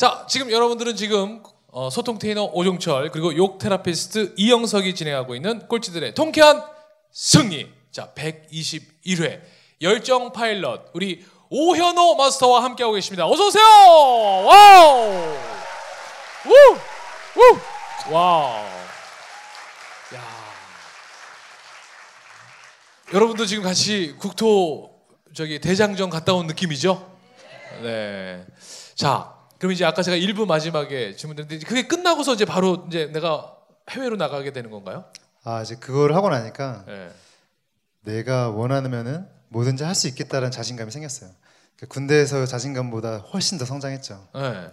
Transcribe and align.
자, 0.00 0.24
지금 0.26 0.50
여러분들은 0.50 0.96
지금 0.96 1.42
어, 1.66 1.90
소통 1.90 2.18
테이너 2.18 2.44
오종철 2.54 3.10
그리고 3.10 3.36
욕 3.36 3.58
therapist 3.58 4.32
이영석이 4.38 4.94
진행하고 4.94 5.34
있는 5.34 5.68
꼴찌들의 5.68 6.14
통쾌한 6.14 6.64
승리. 7.12 7.70
자, 7.90 8.10
121회 8.14 9.42
열정 9.82 10.32
파일럿 10.32 10.86
우리 10.94 11.22
오현호 11.50 12.14
마스터와 12.14 12.64
함께하고 12.64 12.94
계십니다. 12.94 13.26
어서 13.26 13.48
오세요. 13.48 13.62
와우. 13.62 15.36
우! 16.46 16.52
우! 17.36 18.14
와우. 18.14 18.54
야. 20.14 20.22
여러분도 23.12 23.44
지금 23.44 23.62
같이 23.62 24.16
국토 24.18 24.98
저기 25.34 25.60
대장정 25.60 26.08
갔다 26.08 26.32
온 26.32 26.46
느낌이죠? 26.46 27.18
네. 27.82 28.46
자, 28.94 29.39
그럼 29.60 29.72
이제 29.72 29.84
아까 29.84 30.02
제가 30.02 30.16
일부 30.16 30.46
마지막에 30.46 31.14
질문드렸는데 31.14 31.66
그게 31.66 31.86
끝나고서 31.86 32.32
이제 32.32 32.46
바로 32.46 32.86
이제 32.88 33.10
내가 33.12 33.54
해외로 33.90 34.16
나가게 34.16 34.52
되는 34.52 34.70
건가요? 34.70 35.04
아 35.44 35.60
이제 35.60 35.74
그걸 35.76 36.14
하고 36.14 36.30
나니까 36.30 36.84
네. 36.86 37.10
내가 38.04 38.48
원하면은 38.48 39.28
뭐든지 39.50 39.84
할 39.84 39.94
수 39.94 40.08
있겠다라는 40.08 40.50
자신감이 40.50 40.90
생겼어요. 40.90 41.30
그 41.76 41.86
군대에서 41.86 42.46
자신감보다 42.46 43.18
훨씬 43.18 43.58
더 43.58 43.66
성장했죠. 43.66 44.28
네. 44.34 44.68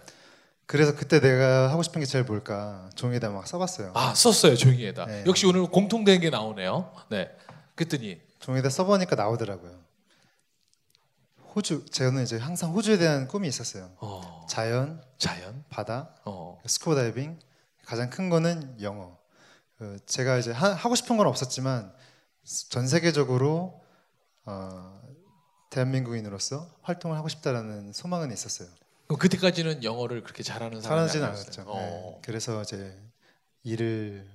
그래서 0.64 0.94
그때 0.94 1.20
내가 1.20 1.70
하고 1.70 1.82
싶은 1.82 2.00
게 2.00 2.06
제일 2.06 2.24
뭘까 2.24 2.88
종이에다 2.94 3.28
막 3.28 3.46
써봤어요. 3.46 3.92
아 3.94 4.14
썼어요 4.14 4.56
종이에다. 4.56 5.04
네. 5.04 5.24
역시 5.26 5.44
오늘 5.46 5.66
공통된 5.66 6.20
게 6.20 6.30
나오네요. 6.30 6.90
네. 7.10 7.30
그랬더니 7.74 8.18
종이에다 8.40 8.70
써보니까 8.70 9.16
나오더라고요. 9.16 9.72
호주 11.58 11.86
저는 11.90 12.22
이제 12.22 12.36
항상 12.38 12.72
호주에 12.72 12.98
대한 12.98 13.26
꿈이 13.26 13.48
있었어요. 13.48 13.90
어, 13.98 14.46
자연, 14.48 15.02
자연. 15.18 15.64
바다, 15.68 16.14
어. 16.24 16.56
스쿠버 16.64 16.94
다이빙 16.94 17.36
가장 17.84 18.10
큰 18.10 18.30
거는 18.30 18.80
영어. 18.80 19.18
그 19.76 19.98
제가 20.06 20.38
이제 20.38 20.52
하, 20.52 20.68
하고 20.72 20.94
싶은 20.94 21.16
건 21.16 21.26
없었지만 21.26 21.92
전 22.68 22.86
세계적으로 22.86 23.82
어, 24.44 25.00
대한민국인으로서 25.70 26.70
활동을 26.82 27.16
하고 27.16 27.28
싶다라는 27.28 27.92
소망은 27.92 28.32
있었어요. 28.32 28.68
그때까지는 29.18 29.82
영어를 29.82 30.22
그렇게 30.22 30.44
잘하는 30.44 30.80
사람이 30.80 31.10
아니었어요. 31.10 31.24
않았죠. 31.24 31.64
어. 31.66 31.76
네. 31.80 32.18
그래서 32.24 32.62
이제 32.62 32.96
일을 33.64 34.28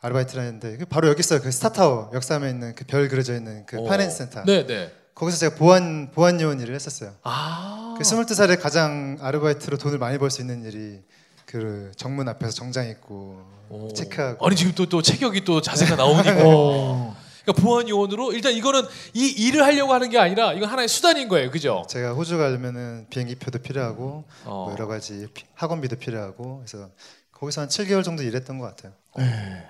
아르바이트를 0.00 0.42
했는데 0.42 0.76
그 0.78 0.84
바로 0.84 1.06
여기 1.08 1.20
있어요. 1.20 1.40
그 1.40 1.52
스타타워 1.52 2.10
역삼에 2.12 2.50
있는 2.50 2.74
그 2.74 2.84
별 2.86 3.08
그려져 3.08 3.34
있는 3.36 3.64
그 3.66 3.78
어. 3.78 3.84
파이낸스 3.84 4.16
센터. 4.16 4.42
네, 4.44 4.66
네. 4.66 4.92
거기서 5.18 5.36
제가 5.38 5.56
보안 5.56 6.10
보안 6.12 6.40
요원 6.40 6.60
일을 6.60 6.74
했었어요. 6.76 7.12
아. 7.24 7.96
그 7.98 8.04
22살에 8.04 8.60
가장 8.60 9.18
아르바이트로 9.20 9.76
돈을 9.76 9.98
많이 9.98 10.16
벌 10.16 10.30
수 10.30 10.40
있는 10.40 10.64
일이 10.64 11.00
그 11.44 11.90
정문 11.96 12.28
앞에서 12.28 12.52
정장 12.52 12.88
입고 12.88 13.42
오. 13.70 13.92
체크하고 13.94 14.46
아니 14.46 14.54
지금 14.54 14.72
또 14.74 14.86
또 14.86 15.02
체격이 15.02 15.44
또 15.44 15.60
자세가 15.60 15.96
나오니까. 15.96 16.34
그러니까 17.44 17.62
보안 17.66 17.88
요원으로 17.88 18.32
일단 18.32 18.52
이거는 18.52 18.82
이 19.14 19.26
일을 19.26 19.64
하려고 19.64 19.92
하는 19.94 20.10
게 20.10 20.18
아니라 20.18 20.52
이건 20.52 20.68
하나의 20.68 20.86
수단인 20.86 21.28
거예요, 21.28 21.50
그죠? 21.50 21.82
제가 21.88 22.12
호주 22.12 22.36
가려면은 22.38 23.06
비행기표도 23.10 23.58
필요하고 23.60 24.24
어. 24.44 24.64
뭐 24.66 24.72
여러 24.72 24.86
가지 24.86 25.26
피- 25.34 25.44
학원비도 25.54 25.96
필요하고 25.96 26.58
그래서 26.64 26.90
거기서 27.32 27.62
한 27.62 27.68
7개월 27.68 28.04
정도 28.04 28.22
일했던 28.22 28.58
것 28.58 28.66
같아요. 28.66 28.92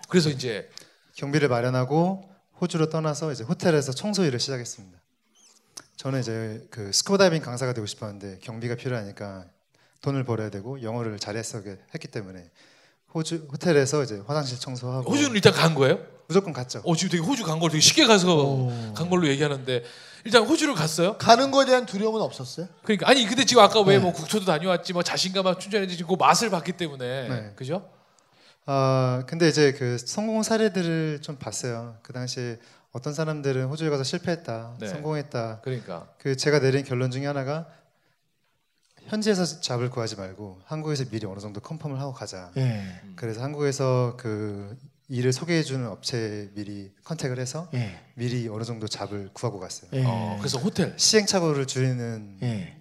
그래서 0.09 0.29
이제 0.29 0.69
경비를 1.15 1.49
마련하고 1.49 2.29
호주로 2.61 2.91
떠나서 2.91 3.31
이제 3.33 3.45
호텔에서 3.45 3.93
청소 3.93 4.25
일을 4.25 4.41
시작했습니다. 4.41 4.99
저는 5.99 6.21
이제 6.21 6.65
그 6.71 6.93
스쿠버 6.93 7.19
다이빙 7.19 7.43
강사가 7.43 7.73
되고 7.73 7.85
싶었는데 7.85 8.39
경비가 8.41 8.77
필요하니까 8.77 9.47
돈을 10.01 10.23
벌어야 10.23 10.49
되고 10.49 10.81
영어를 10.81 11.19
잘했었기 11.19 11.71
했기 11.93 12.07
때문에 12.07 12.51
호주 13.13 13.48
호텔에서 13.51 14.05
이제 14.05 14.23
화장실 14.25 14.61
청소하고 14.61 15.11
호주는 15.11 15.35
일단 15.35 15.53
간 15.53 15.75
거예요? 15.75 15.98
무조건 16.29 16.53
갔죠. 16.53 16.83
어 16.85 16.95
지금 16.95 17.11
되게 17.11 17.23
호주 17.25 17.42
간 17.42 17.58
걸 17.58 17.70
되게 17.70 17.81
쉽게 17.81 18.07
가서 18.07 18.69
간 18.95 19.11
걸로 19.11 19.27
얘기하는데 19.27 19.83
일단 20.25 20.45
호주를 20.45 20.75
갔어요. 20.75 21.19
가는 21.19 21.51
거에 21.51 21.67
대한 21.67 21.85
두려움은 21.85 22.20
없었어요? 22.20 22.69
그러니까 22.85 23.08
아니 23.08 23.27
근데 23.27 23.45
지금 23.45 23.63
아까 23.64 23.81
왜 23.81 23.97
네. 23.97 23.98
뭐 24.03 24.13
국토도 24.13 24.45
다녀왔지 24.45 24.92
뭐 24.92 25.03
자신감 25.03 25.58
충전해지고 25.58 26.14
맛을 26.14 26.51
봤기 26.51 26.73
때문에 26.73 27.29
네. 27.29 27.53
그죠? 27.57 27.91
아 28.67 29.25
근데 29.27 29.48
이제 29.48 29.73
그 29.73 29.98
성공 29.98 30.45
사례들을 30.45 31.23
좀 31.23 31.39
봤어요. 31.39 31.97
그 32.03 32.13
당시에 32.13 32.58
어떤 32.98 33.14
사람들은 33.14 33.67
호주에 33.67 33.91
가서 33.91 34.03
실패했다, 34.03 34.75
네. 34.81 34.89
성공했다. 34.89 35.61
그러니까 35.63 36.09
그 36.19 36.36
제가 36.36 36.59
내린 36.59 36.85
결론 36.85 37.13
중에 37.13 37.27
하나가 37.27 37.69
현지에서 39.07 39.61
잡을 39.61 39.89
구하지 39.89 40.17
말고 40.17 40.61
한국에서 40.64 41.05
미리 41.05 41.25
어느 41.25 41.39
정도 41.39 41.61
컨펌을 41.61 42.01
하고 42.01 42.13
가자. 42.13 42.51
예. 42.57 43.01
그래서 43.14 43.41
한국에서 43.41 44.17
그 44.19 44.77
일을 45.08 45.33
소개해 45.33 45.63
주는 45.63 45.87
업체에 45.87 46.51
미리 46.55 46.92
컨택을 47.05 47.39
해서 47.39 47.69
예. 47.73 48.01
미리 48.14 48.48
어느 48.48 48.64
정도 48.64 48.89
잡을 48.89 49.31
구하고 49.33 49.61
갔어요. 49.61 49.91
예. 49.95 50.03
어, 50.05 50.37
그래서 50.41 50.58
호텔 50.58 50.92
시행착오를 50.97 51.67
줄이는 51.67 52.39
예. 52.42 52.77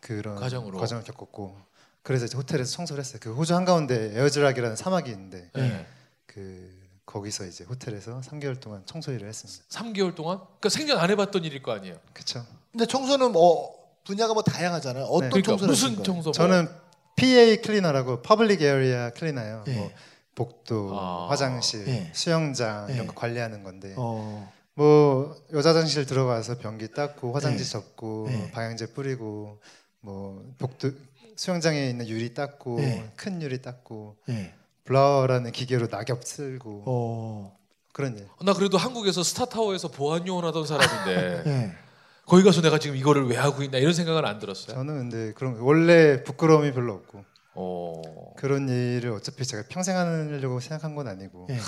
그런 0.00 0.36
과정으로. 0.36 0.78
과정을 0.78 1.04
겪었고 1.04 1.54
그래서 2.02 2.24
이제 2.24 2.36
호텔에서 2.38 2.72
청소를 2.72 3.04
했어요. 3.04 3.18
그 3.22 3.34
호주 3.34 3.54
한가운데 3.54 4.18
에어즈락이라는 4.18 4.74
사막이 4.74 5.10
있는데 5.10 5.50
네. 5.54 5.86
그 6.24 6.83
거기서 7.14 7.46
이제 7.46 7.62
호텔에서 7.62 8.20
3개월 8.22 8.60
동안 8.60 8.82
청소 8.86 9.12
일을 9.12 9.28
했습니다. 9.28 9.62
3개월 9.68 10.16
동안 10.16 10.38
그러니까 10.38 10.68
생전 10.68 10.98
안 10.98 11.10
해봤던 11.10 11.44
일일 11.44 11.62
거 11.62 11.70
아니에요. 11.70 11.96
그렇죠. 12.12 12.44
근데 12.72 12.86
청소는 12.86 13.30
뭐 13.30 13.72
분야가 14.04 14.34
뭐 14.34 14.42
다양하잖아요. 14.42 15.04
어떤 15.04 15.28
네. 15.28 15.28
그러니까 15.30 15.52
청소를 15.52 15.72
하신 15.72 15.88
무슨 15.90 16.02
거예요? 16.02 16.04
청소? 16.04 16.24
뭐. 16.24 16.32
저는 16.32 16.68
PA 17.14 17.62
클리너라고 17.62 18.22
퍼블릭 18.22 18.62
에어리아 18.62 19.10
클리너예요. 19.10 19.64
예. 19.68 19.74
뭐 19.76 19.90
복도, 20.34 20.90
아. 20.98 21.28
화장실, 21.30 21.86
예. 21.86 22.10
수영장 22.12 22.88
이런 22.88 23.04
예. 23.04 23.06
거 23.06 23.14
관리하는 23.14 23.62
건데 23.62 23.94
어. 23.96 24.52
뭐 24.74 25.36
여자 25.52 25.68
화장실 25.68 26.06
들어가서 26.06 26.58
변기 26.58 26.90
닦고 26.90 27.32
화장지 27.32 27.62
예. 27.62 27.68
접고 27.68 28.26
예. 28.30 28.50
방향제 28.50 28.86
뿌리고 28.86 29.60
뭐 30.00 30.44
복도 30.58 30.90
수영장에 31.36 31.90
있는 31.90 32.08
유리 32.08 32.34
닦고 32.34 32.80
예. 32.82 33.12
큰 33.14 33.40
유리 33.40 33.62
닦고 33.62 34.16
예. 34.30 34.52
블라워라는 34.84 35.52
기계로 35.52 35.88
낙엽 35.88 36.24
쓸고 36.24 36.84
어. 36.86 37.58
그런 37.92 38.16
일. 38.16 38.28
나 38.42 38.52
그래도 38.52 38.76
한국에서 38.76 39.22
스타타워에서 39.22 39.88
보안 39.88 40.26
요원 40.26 40.44
하던 40.46 40.66
사람인데 40.66 41.42
예. 41.46 41.72
거기 42.26 42.42
가서 42.42 42.60
내가 42.60 42.78
지금 42.78 42.96
이거를 42.96 43.26
왜 43.28 43.36
하고 43.36 43.62
있나 43.62 43.78
이런 43.78 43.92
생각은 43.92 44.24
안 44.24 44.38
들었어요. 44.38 44.76
저는 44.76 45.10
근데 45.10 45.32
그런 45.34 45.58
원래 45.60 46.22
부끄러움이 46.24 46.72
별로 46.72 46.94
없고 46.94 47.24
어. 47.54 48.02
그런 48.36 48.68
일을 48.68 49.12
어차피 49.12 49.44
제가 49.44 49.64
평생 49.68 49.96
하려고 49.96 50.60
생각한 50.60 50.94
건 50.94 51.08
아니고 51.08 51.46
예. 51.50 51.58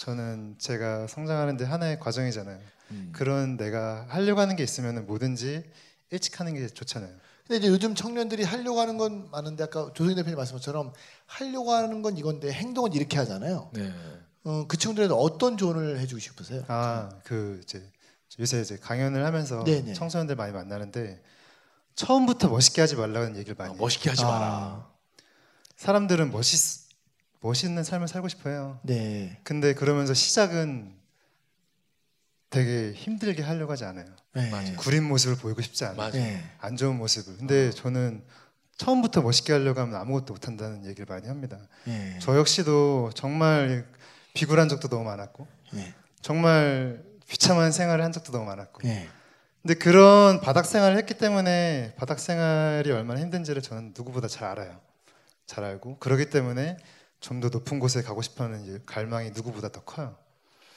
저는 0.00 0.56
제가 0.58 1.08
성장하는데 1.08 1.64
하나의 1.64 1.98
과정이잖아요. 1.98 2.58
음. 2.92 3.12
그런 3.12 3.56
내가 3.56 4.06
하려고 4.08 4.40
하는 4.40 4.54
게 4.54 4.62
있으면 4.62 5.06
뭐든지 5.06 5.64
일찍 6.10 6.38
하는 6.38 6.54
게 6.54 6.68
좋잖아요. 6.68 7.10
근데 7.46 7.58
이제 7.58 7.68
요즘 7.68 7.94
청년들이 7.94 8.42
하려고 8.42 8.80
하는 8.80 8.98
건 8.98 9.30
많은데 9.30 9.64
아까 9.64 9.90
조성희 9.94 10.16
대표님 10.16 10.36
말씀 10.36 10.54
것처럼 10.56 10.92
하려고 11.26 11.72
하는 11.72 12.02
건 12.02 12.16
이건데 12.16 12.52
행동은 12.52 12.92
이렇게 12.92 13.18
하잖아요. 13.18 13.70
네. 13.72 13.92
어, 14.44 14.64
그 14.66 14.76
친구들한테 14.76 15.14
어떤 15.16 15.56
조언을 15.56 16.00
해주고 16.00 16.18
싶으세요? 16.18 16.64
아, 16.68 17.08
그 17.24 17.60
이제 17.62 17.88
요새 18.40 18.60
이제 18.60 18.76
강연을 18.76 19.24
하면서 19.24 19.62
네네. 19.64 19.94
청소년들 19.94 20.34
많이 20.34 20.52
만나는데 20.52 21.22
처음부터 21.94 22.48
멋있게 22.48 22.80
하지 22.80 22.96
말라는 22.96 23.36
얘기를 23.36 23.54
많이 23.56 23.72
어. 23.72 23.76
멋있게 23.76 24.10
하지 24.10 24.24
마라. 24.24 24.46
아, 24.46 24.90
사람들은 25.76 26.32
멋있 26.32 26.86
멋있는 27.40 27.84
삶을 27.84 28.08
살고 28.08 28.28
싶어요. 28.28 28.80
네. 28.82 29.38
근데 29.44 29.72
그러면서 29.72 30.14
시작은 30.14 30.96
되게 32.50 32.92
힘들게 32.92 33.42
하려고 33.42 33.72
하지 33.72 33.84
않아요. 33.84 34.06
네. 34.34 34.50
맞아요. 34.50 34.76
구린 34.76 35.04
모습을 35.04 35.36
보이고 35.36 35.60
싶지 35.62 35.84
않아요. 35.84 35.96
맞아. 35.96 36.18
네. 36.18 36.42
안 36.58 36.76
좋은 36.76 36.96
모습을. 36.96 37.36
근데 37.38 37.70
저는 37.70 38.22
처음부터 38.76 39.22
멋있게 39.22 39.52
하려고 39.52 39.80
하면 39.80 39.96
아무것도 39.96 40.34
못 40.34 40.46
한다는 40.46 40.84
얘기를 40.86 41.06
많이 41.08 41.26
합니다. 41.28 41.58
네. 41.84 42.18
저 42.20 42.36
역시도 42.36 43.10
정말 43.14 43.86
비굴한 44.34 44.68
적도 44.68 44.88
너무 44.88 45.04
많았고 45.04 45.46
네. 45.72 45.94
정말 46.20 47.02
비참한 47.26 47.72
생활을 47.72 48.04
한 48.04 48.12
적도 48.12 48.32
너무 48.32 48.44
많았고 48.44 48.82
네. 48.82 49.08
근데 49.62 49.74
그런 49.74 50.40
바닥 50.40 50.64
생활을 50.66 50.96
했기 50.96 51.14
때문에 51.14 51.94
바닥 51.96 52.20
생활이 52.20 52.92
얼마나 52.92 53.20
힘든지를 53.20 53.62
저는 53.62 53.94
누구보다 53.96 54.28
잘 54.28 54.48
알아요. 54.48 54.80
잘 55.46 55.64
알고 55.64 55.98
그러기 55.98 56.30
때문에 56.30 56.76
좀 57.20 57.40
더 57.40 57.48
높은 57.48 57.80
곳에 57.80 58.02
가고 58.02 58.22
싶어하는 58.22 58.64
이 58.66 58.78
갈망이 58.86 59.30
누구보다 59.30 59.70
더 59.70 59.80
커요. 59.82 60.16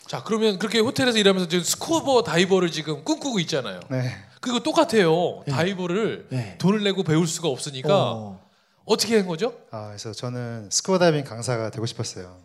자 0.10 0.24
그러면 0.24 0.58
그렇게 0.58 0.80
호텔에서 0.80 1.20
일하면서 1.20 1.48
지금 1.48 1.64
스쿠버 1.64 2.24
다이버를 2.24 2.72
지금 2.72 3.04
꿈꾸고 3.04 3.40
있잖아요. 3.42 3.80
네. 3.92 4.12
그거 4.42 4.60
똑같아요. 4.60 5.44
네. 5.46 5.54
다이버를 5.54 6.26
네. 6.32 6.58
돈을 6.58 6.84
내고 6.84 7.04
배울 7.04 7.28
수가 7.28 7.48
없으니까 7.48 8.14
어. 8.14 8.42
어떻게 8.86 9.18
한 9.18 9.28
거죠? 9.28 9.54
아, 9.70 9.90
그래서 9.90 10.12
저는 10.12 10.72
스쿠버 10.72 10.98
다이빙 10.98 11.26
강사가 11.26 11.70
되고 11.70 11.86
싶었어요. 11.86 12.40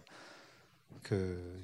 그 1.02 1.62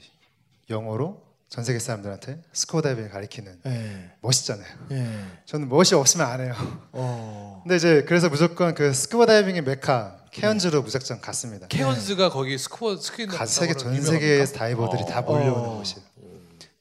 영어로 0.71 1.23
전 1.51 1.65
세계 1.65 1.81
사람들한테 1.81 2.41
스쿠버 2.53 2.81
다이빙을 2.83 3.11
가리키는 3.11 3.59
예. 3.67 4.11
멋있잖아요. 4.21 4.69
예. 4.93 5.21
저는 5.47 5.69
멋이 5.69 5.95
없으면 5.95 6.25
안 6.25 6.41
해요. 6.41 6.55
어. 6.93 7.61
근데 7.65 7.75
이제 7.75 8.05
그래서 8.07 8.29
무조건 8.29 8.73
그 8.73 8.95
스쿠버 8.95 9.27
다이빙의 9.27 9.63
메카 9.63 10.19
케언즈로 10.31 10.83
무작정 10.83 11.21
갔습니다. 11.21 11.67
케언즈가 11.67 12.31
거기 12.31 12.57
스쿠버 12.57 12.99
스킨 12.99 13.27
가 13.27 13.47
세계 13.47 13.75
전 13.75 14.01
세계의 14.01 14.47
다이버들이 14.53 15.05
다 15.07 15.23
몰려오는 15.23 15.71
어. 15.71 15.77
곳이에요. 15.79 16.09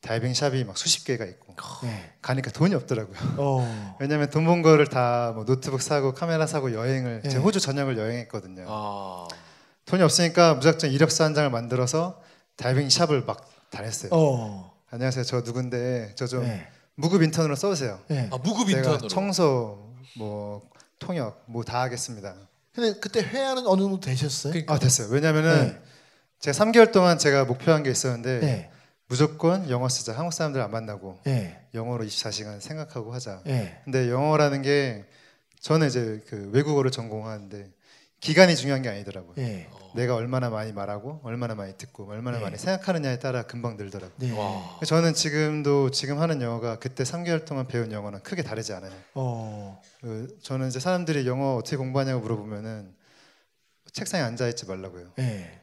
다이빙 0.01 0.33
샵이 0.36 0.63
막 0.63 0.77
수십 0.77 1.04
개가 1.04 1.25
있고 1.25 1.56
예. 1.86 2.12
가니까 2.21 2.51
돈이 2.51 2.75
없더라고요. 2.75 3.18
어. 3.38 3.98
왜냐면 4.00 4.30
돈 4.30 4.45
번 4.45 4.62
거를 4.62 4.86
다 4.88 5.31
뭐 5.33 5.45
노트북 5.45 5.81
사고 5.81 6.13
카메라 6.13 6.45
사고 6.45 6.74
여행을 6.74 7.24
예. 7.25 7.30
제가 7.30 7.44
호주 7.44 7.60
전역을 7.60 7.98
여행했거든요. 7.98 8.66
아. 8.68 9.27
돈이 9.86 10.04
없으니까 10.04 10.54
무작정 10.54 10.92
이력서 10.92 11.24
한 11.24 11.33
장을 11.33 11.50
만들어서 11.50 12.21
다이빙 12.56 12.89
샵을 12.92 13.24
막 13.25 13.50
다녔어요. 13.69 14.10
어. 14.13 14.74
안녕하세요. 14.92 15.24
저 15.24 15.42
누군데 15.42 16.13
저좀 16.16 16.44
예. 16.44 16.68
무급 16.95 17.21
인턴으로 17.21 17.56
써주세요. 17.56 18.00
예. 18.12 18.30
아 18.31 18.38
무급 18.38 18.68
제가 18.68 18.80
인턴으로. 18.80 19.07
청소 19.07 19.94
뭐 20.18 20.68
통역 20.98 21.44
뭐 21.48 21.63
다 21.63 21.81
하겠습니다. 21.81 22.36
근데 22.74 23.00
그때 23.00 23.21
회화는 23.21 23.68
어느 23.68 23.81
정도 23.81 24.00
되셨어요? 24.00 24.51
그러니까 24.54 24.74
아 24.74 24.80
됐어요. 24.80 25.07
왜냐면은 25.10 25.80
제가 26.39 26.57
3개월 26.57 26.92
동안 26.92 27.18
제가 27.18 27.45
목표한 27.45 27.83
게 27.83 27.92
있었는데 27.92 28.39
예. 28.44 28.69
무조건 29.07 29.69
영어 29.69 29.89
쓰자. 29.89 30.13
한국 30.13 30.33
사람들 30.33 30.62
안 30.62 30.71
만나고 30.71 31.19
예. 31.27 31.60
영어로 31.74 32.04
24시간 32.06 32.60
생각하고 32.62 33.13
하자. 33.13 33.42
예. 33.48 33.80
근데 33.83 34.10
영어라는 34.10 34.62
게 34.62 35.06
저는 35.62 35.88
이제 35.88 36.24
그 36.27 36.50
외국어를 36.54 36.89
전공하는데 36.92 37.69
기간이 38.19 38.56
중요한 38.56 38.81
게 38.81 38.89
아니더라고요. 38.89 39.36
예. 39.38 39.69
내가 39.95 40.16
얼마나 40.16 40.50
많이 40.50 40.71
말하고 40.71 41.21
얼마나 41.24 41.56
많이 41.56 41.75
듣고 41.77 42.10
얼마나 42.10 42.38
네. 42.38 42.44
많이 42.44 42.57
생각하느냐에 42.57 43.19
따라 43.19 43.44
금방 43.44 43.77
늘더라고요. 43.77 44.18
네. 44.18 44.38
와. 44.38 44.80
저는 44.86 45.13
지금도 45.13 45.92
지금 45.92 46.19
하는 46.19 46.42
영어가 46.42 46.80
그때 46.80 47.04
3개월 47.04 47.45
동안 47.45 47.68
배운 47.68 47.92
영어는 47.92 48.21
크게 48.21 48.44
다르지 48.44 48.74
않아요. 48.74 48.92
어. 49.16 49.81
그 50.01 50.38
저는 50.44 50.68
이제 50.68 50.80
사람들이 50.80 51.25
영어 51.27 51.56
어떻게 51.56 51.77
공부하냐고 51.77 52.21
물어보면은 52.21 52.94
책상에 53.94 54.24
앉아 54.24 54.48
있지 54.50 54.66
말라고요. 54.66 55.13
예. 55.19 55.58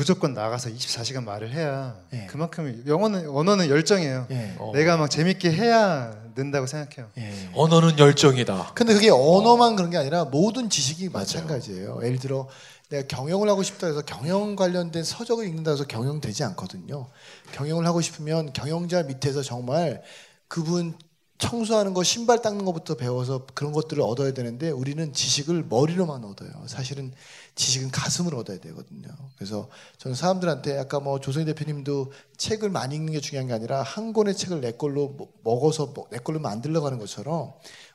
무조건 0.00 0.32
나가서 0.32 0.70
24시간 0.70 1.24
말을 1.24 1.52
해야 1.52 1.94
네. 2.08 2.26
그만큼 2.30 2.82
영어는 2.86 3.28
언어는 3.28 3.68
열정이에요. 3.68 4.28
예. 4.30 4.54
어. 4.58 4.72
내가 4.74 4.96
막 4.96 5.10
재밌게 5.10 5.52
해야 5.52 6.18
는다고 6.34 6.66
생각해요. 6.66 7.10
예. 7.18 7.50
언어는 7.52 7.98
열정이다. 7.98 8.72
근데 8.74 8.94
그게 8.94 9.10
언어만 9.10 9.76
그런 9.76 9.90
게 9.90 9.98
아니라 9.98 10.24
모든 10.24 10.70
지식이 10.70 11.10
마찬가지예요. 11.10 12.00
예를 12.02 12.18
들어 12.18 12.48
내가 12.88 13.06
경영을 13.08 13.50
하고 13.50 13.62
싶다 13.62 13.88
해서 13.88 14.00
경영 14.00 14.56
관련된 14.56 15.04
서적을 15.04 15.46
읽는다 15.46 15.72
해서 15.72 15.84
경영 15.84 16.18
되지 16.18 16.44
않거든요. 16.44 17.06
경영을 17.52 17.84
하고 17.84 18.00
싶으면 18.00 18.54
경영자 18.54 19.02
밑에서 19.02 19.42
정말 19.42 20.02
그분 20.48 20.94
청소하는 21.40 21.94
거 21.94 22.02
신발 22.02 22.42
닦는 22.42 22.64
것부터 22.64 22.94
배워서 22.94 23.46
그런 23.54 23.72
것들을 23.72 24.02
얻어야 24.02 24.32
되는데 24.32 24.70
우리는 24.70 25.12
지식을 25.12 25.64
머리로만 25.68 26.22
얻어요. 26.24 26.50
사실은 26.66 27.12
지식은 27.54 27.90
가슴으로 27.90 28.38
얻어야 28.38 28.58
되거든요. 28.60 29.08
그래서 29.36 29.68
저는 29.98 30.14
사람들한테 30.14 30.78
아까 30.78 31.00
뭐 31.00 31.18
조성희 31.18 31.46
대표님도 31.46 32.12
책을 32.36 32.68
많이 32.70 32.94
읽는 32.96 33.12
게 33.12 33.20
중요한 33.20 33.48
게 33.48 33.54
아니라 33.54 33.82
한 33.82 34.12
권의 34.12 34.36
책을 34.36 34.60
내 34.60 34.72
걸로 34.72 35.08
뭐- 35.08 35.32
먹어서 35.42 35.86
뭐- 35.86 36.06
내 36.10 36.18
걸로 36.18 36.40
만들려고 36.40 36.86
하는 36.86 36.98
것처럼 36.98 37.52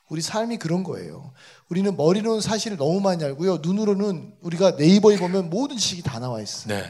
우리 0.09 0.21
삶이 0.21 0.57
그런 0.57 0.83
거예요. 0.83 1.31
우리는 1.69 1.95
머리로는 1.95 2.41
사실을 2.41 2.77
너무 2.77 2.99
많이 2.99 3.23
알고요. 3.23 3.57
눈으로는 3.57 4.33
우리가 4.41 4.71
네이버에 4.71 5.17
보면 5.17 5.49
모든 5.49 5.77
지식이 5.77 6.01
다 6.03 6.19
나와 6.19 6.41
있어요. 6.41 6.75
네. 6.75 6.83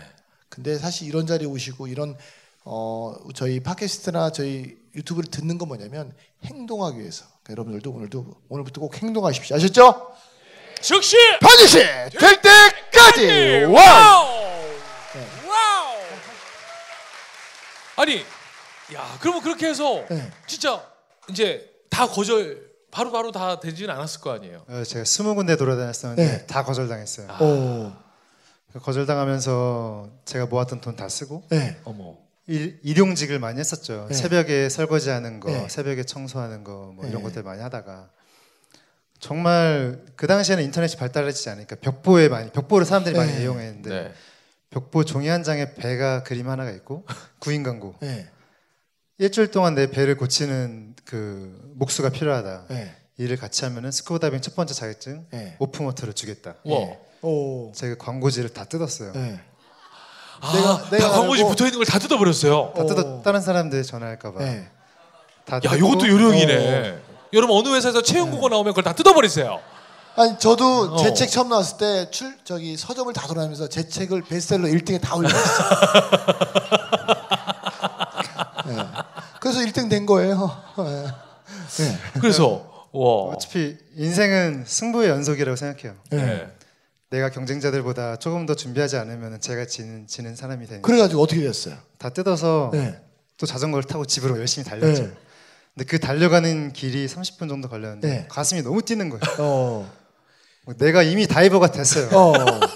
근데 0.49 0.77
사실 0.77 1.07
이런 1.07 1.27
자리에 1.27 1.47
오시고 1.47 1.87
이런 1.87 2.17
어 2.63 3.15
저희 3.33 3.59
팟캐스트나 3.59 4.31
저희 4.31 4.77
유튜브를 4.95 5.29
듣는 5.29 5.57
건 5.57 5.67
뭐냐면 5.67 6.13
행동하기 6.43 6.99
위해서. 6.99 7.25
그러니까 7.43 7.51
여러분들도 7.51 7.91
오늘도 7.91 8.41
오늘부터 8.49 8.81
꼭 8.81 8.95
행동하십시오. 9.01 9.55
아셨죠? 9.57 10.11
즉시 10.81 11.15
반드시 11.41 11.79
될 11.79 12.41
때까지 12.41 13.63
와. 13.65 13.81
와우. 13.81 14.27
와우. 15.47 15.95
아니, 17.97 18.19
야, 18.93 19.17
그러면 19.19 19.41
그렇게 19.41 19.67
해서 19.67 20.05
네. 20.09 20.31
진짜 20.47 20.85
이제 21.29 21.69
다 21.89 22.07
거절 22.07 22.69
바로 22.91 23.11
바로 23.11 23.31
다 23.31 23.59
되지는 23.59 23.93
않았을 23.95 24.21
거 24.21 24.31
아니에요. 24.31 24.65
어, 24.69 24.83
제가 24.83 25.03
20군데 25.03 25.57
돌아다녔었는데 25.57 26.23
네. 26.25 26.45
다 26.45 26.63
거절당했어요. 26.63 27.27
오. 27.41 27.91
거절당하면서 28.79 30.09
제가 30.25 30.45
모았던 30.47 30.81
돈 30.81 30.95
다 30.95 31.07
쓰고 31.09 31.43
네. 31.49 31.79
어머. 31.85 32.15
일, 32.47 32.79
일용직을 32.83 33.39
많이 33.39 33.59
했었죠. 33.59 34.05
네. 34.09 34.13
새벽에 34.13 34.69
설거지하는 34.69 35.39
거, 35.39 35.51
네. 35.51 35.67
새벽에 35.69 36.03
청소하는 36.03 36.63
거, 36.63 36.93
뭐 36.95 37.05
이런 37.05 37.17
네. 37.17 37.23
것들 37.23 37.43
많이 37.43 37.61
하다가 37.61 38.09
정말 39.19 40.03
그 40.15 40.27
당시에는 40.27 40.63
인터넷이 40.63 40.97
발달하지 40.97 41.49
않으니까 41.49 41.77
벽보에 41.77 42.29
많이 42.29 42.51
벽보를 42.51 42.85
사람들이 42.85 43.17
많이 43.17 43.31
네. 43.33 43.41
이용했는데 43.41 43.89
네. 43.89 44.13
벽보 44.69 45.05
종이 45.05 45.27
한 45.27 45.41
장에 45.43 45.73
배가 45.73 46.23
그림 46.23 46.49
하나가 46.49 46.69
있고 46.71 47.05
구인 47.39 47.63
광고 47.63 47.95
네. 48.01 48.29
일주일 49.17 49.49
동안 49.49 49.73
내 49.73 49.89
배를 49.89 50.17
고치는 50.17 50.95
그 51.05 51.73
목수가 51.75 52.09
필요하다. 52.09 52.65
네. 52.69 52.95
일을 53.17 53.37
같이 53.37 53.63
하면은 53.63 53.91
스쿠버 53.91 54.19
다이빙 54.19 54.41
첫 54.41 54.55
번째 54.55 54.73
자격증 54.73 55.25
네. 55.31 55.55
open 55.59 55.76
water를 55.76 56.13
주겠다. 56.13 56.57
제가 57.73 57.95
광고지를 57.97 58.49
다 58.49 58.65
뜯었어요. 58.65 59.13
네. 60.41 60.47
아, 60.47 60.51
내가- 60.53 60.89
내가 60.89 61.09
다 61.09 61.19
광고지 61.19 61.43
붙어 61.43 61.65
있는 61.65 61.79
걸 61.79 61.85
다 61.85 61.99
뜯어 61.99 62.17
버렸어요. 62.17 62.73
다 62.75 62.83
어. 62.83 62.85
뜯어 62.85 63.21
다른 63.23 63.41
사람들 63.41 63.83
전화할까봐. 63.83 64.39
네. 64.39 64.67
다 65.45 65.57
야, 65.65 65.75
이것도 65.75 66.07
요령이네. 66.07 66.99
여러분 67.33 67.57
어느 67.57 67.75
회사에서 67.75 68.01
채용 68.01 68.31
공고 68.31 68.49
나오면 68.49 68.73
그걸 68.73 68.83
다 68.83 68.93
뜯어 68.93 69.13
버리세요. 69.13 69.59
아니 70.17 70.39
저도 70.39 70.93
어. 70.93 70.97
제책 70.97 71.29
처음 71.29 71.49
나왔을 71.49 71.77
때 71.77 72.09
출 72.09 72.37
저기 72.45 72.77
서점을 72.77 73.11
다 73.13 73.27
돌아다니면서 73.27 73.67
제 73.67 73.87
책을 73.87 74.21
베스트셀러 74.23 74.67
1등에 74.69 75.01
다 75.01 75.15
올렸어요. 75.15 75.35
네. 78.67 78.75
그래서 79.41 79.59
1등 79.59 79.89
된 79.89 80.05
거예요. 80.05 80.51
네. 80.77 81.05
네. 81.83 81.97
그래서 82.19 82.87
와. 82.91 83.33
어차피 83.35 83.77
인생은 83.97 84.63
승부의 84.65 85.09
연속이라고 85.09 85.55
생각해요. 85.55 85.95
네. 86.11 86.47
내가 87.15 87.29
경쟁자들보다 87.29 88.17
조금 88.17 88.45
더 88.45 88.55
준비하지 88.55 88.97
않으면 88.97 89.39
제가 89.39 89.65
지는 89.65 90.05
지는 90.05 90.35
사람이 90.35 90.67
되니까 90.67 90.85
그래가지고 90.85 91.21
어떻게 91.21 91.41
됐어요? 91.41 91.77
다 91.97 92.09
뜯어서 92.09 92.71
네. 92.73 92.99
또 93.37 93.45
자전거를 93.45 93.85
타고 93.85 94.05
집으로 94.05 94.37
열심히 94.37 94.67
달렸죠. 94.67 95.03
네. 95.03 95.13
근데 95.73 95.85
그 95.85 95.97
달려가는 95.97 96.73
길이 96.73 97.05
30분 97.07 97.47
정도 97.47 97.69
걸렸는데 97.69 98.07
네. 98.07 98.27
가슴이 98.29 98.63
너무 98.63 98.81
뛰는 98.81 99.09
거예요. 99.09 99.21
어. 99.39 99.93
뭐 100.65 100.73
내가 100.77 101.03
이미 101.03 101.25
다이버가 101.25 101.71
됐어요. 101.71 102.09
어. 102.17 102.33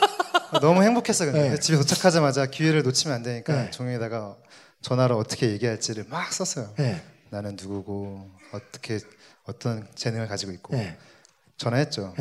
너무 0.62 0.84
행복했어요. 0.84 1.34
근데 1.34 1.50
네. 1.50 1.60
집에 1.60 1.77
도착하자마자 1.77 2.46
기회를 2.46 2.84
놓치면 2.84 3.15
안 3.15 3.24
되니까 3.24 3.53
네. 3.53 3.72
종이에다가 3.72 4.38
전화로 4.81 5.17
어떻게 5.17 5.50
얘기할지를 5.51 6.05
막 6.08 6.31
썼어요. 6.31 6.74
네. 6.77 7.03
나는 7.29 7.58
누구고 7.62 8.29
어떻게 8.53 9.00
어떤 9.43 9.86
재능을 9.96 10.27
가지고 10.29 10.53
있고 10.53 10.77
네. 10.77 10.98
전화했죠. 11.58 12.13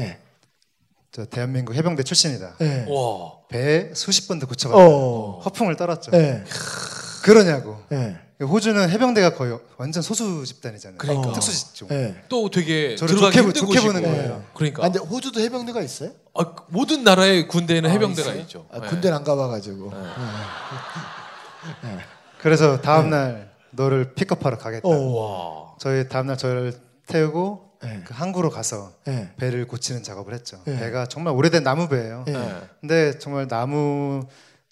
네. 1.09 1.13
저 1.13 1.25
대한민국 1.25 1.75
해병대 1.75 2.03
출신이다. 2.03 2.57
네. 2.59 2.87
와. 2.89 3.33
배에 3.49 3.91
수십 3.95 4.29
번도 4.29 4.47
고쳐가지고 4.47 5.39
어. 5.39 5.41
허풍을 5.41 5.77
떨었죠. 5.77 6.11
네. 6.11 6.45
그러냐고. 7.23 7.79
네. 7.89 8.17
호주는 8.41 8.89
해병대가 8.91 9.35
거의 9.35 9.59
완전 9.79 10.01
소수 10.03 10.45
집단이잖아요. 10.45 10.99
그러니까. 10.99 11.33
특수. 11.33 11.89
네. 11.89 12.23
또 12.29 12.49
되게 12.51 12.95
저를 12.95 13.17
들어가기 13.17 13.37
좋게 13.37 13.59
힘든 13.59 13.67
좋게. 13.67 13.81
보는 13.81 14.03
거예요. 14.03 14.45
그러니까 14.55 14.85
아, 14.85 14.91
근데 14.91 15.01
호주도 15.01 15.41
해병대가 15.41 15.81
있어요? 15.83 16.11
아, 16.39 16.45
모든 16.69 17.03
나라의 17.03 17.49
군대에는 17.49 17.91
아, 17.91 17.93
해병대가 17.93 18.29
있어요? 18.31 18.43
있죠. 18.43 18.67
아, 18.71 18.81
네. 18.81 18.87
군대는 18.87 19.17
안 19.17 19.25
가봐가지고. 19.25 19.93
그래서 22.41 22.81
다음 22.81 23.11
날 23.11 23.51
너를 23.73 24.15
픽업하러 24.15 24.57
가겠다. 24.59 24.89
네. 24.89 24.95
어. 24.95 24.99
와. 25.17 25.75
저희 25.81 26.09
다음 26.09 26.29
날 26.29 26.37
저를 26.39 26.75
태우고 27.09 27.68
네. 27.83 28.03
그 28.05 28.13
항구로 28.15 28.51
가서 28.51 28.93
네. 29.05 29.33
배를 29.37 29.67
고치는 29.67 30.03
작업을 30.03 30.35
했죠. 30.35 30.61
네. 30.65 30.79
배가 30.79 31.07
정말 31.07 31.35
오래된 31.35 31.63
나무 31.63 31.89
배예요. 31.89 32.25
근데 32.81 33.19
정말 33.19 33.47
나무 33.49 34.27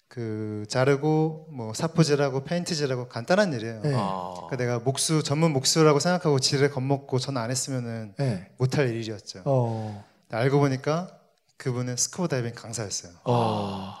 그 0.07 0.65
자르고 0.67 1.47
뭐 1.51 1.73
사포질하고 1.73 2.43
페인트질하고 2.43 3.07
간단한 3.07 3.53
일이에요. 3.53 3.81
네. 3.81 3.93
아. 3.95 4.33
그러니까 4.35 4.55
내가 4.57 4.79
목수 4.79 5.21
전문 5.23 5.51
목수라고 5.53 5.99
생각하고 5.99 6.39
지를 6.39 6.71
겁먹고 6.71 7.19
전안 7.19 7.51
했으면은 7.51 8.13
네. 8.17 8.49
못할 8.57 8.89
일이었죠. 8.89 9.43
어. 9.45 10.03
알고 10.31 10.59
보니까 10.59 11.11
그분은 11.57 11.95
스쿠버 11.97 12.27
다이빙 12.29 12.53
강사였어요. 12.55 13.13
어. 13.25 13.93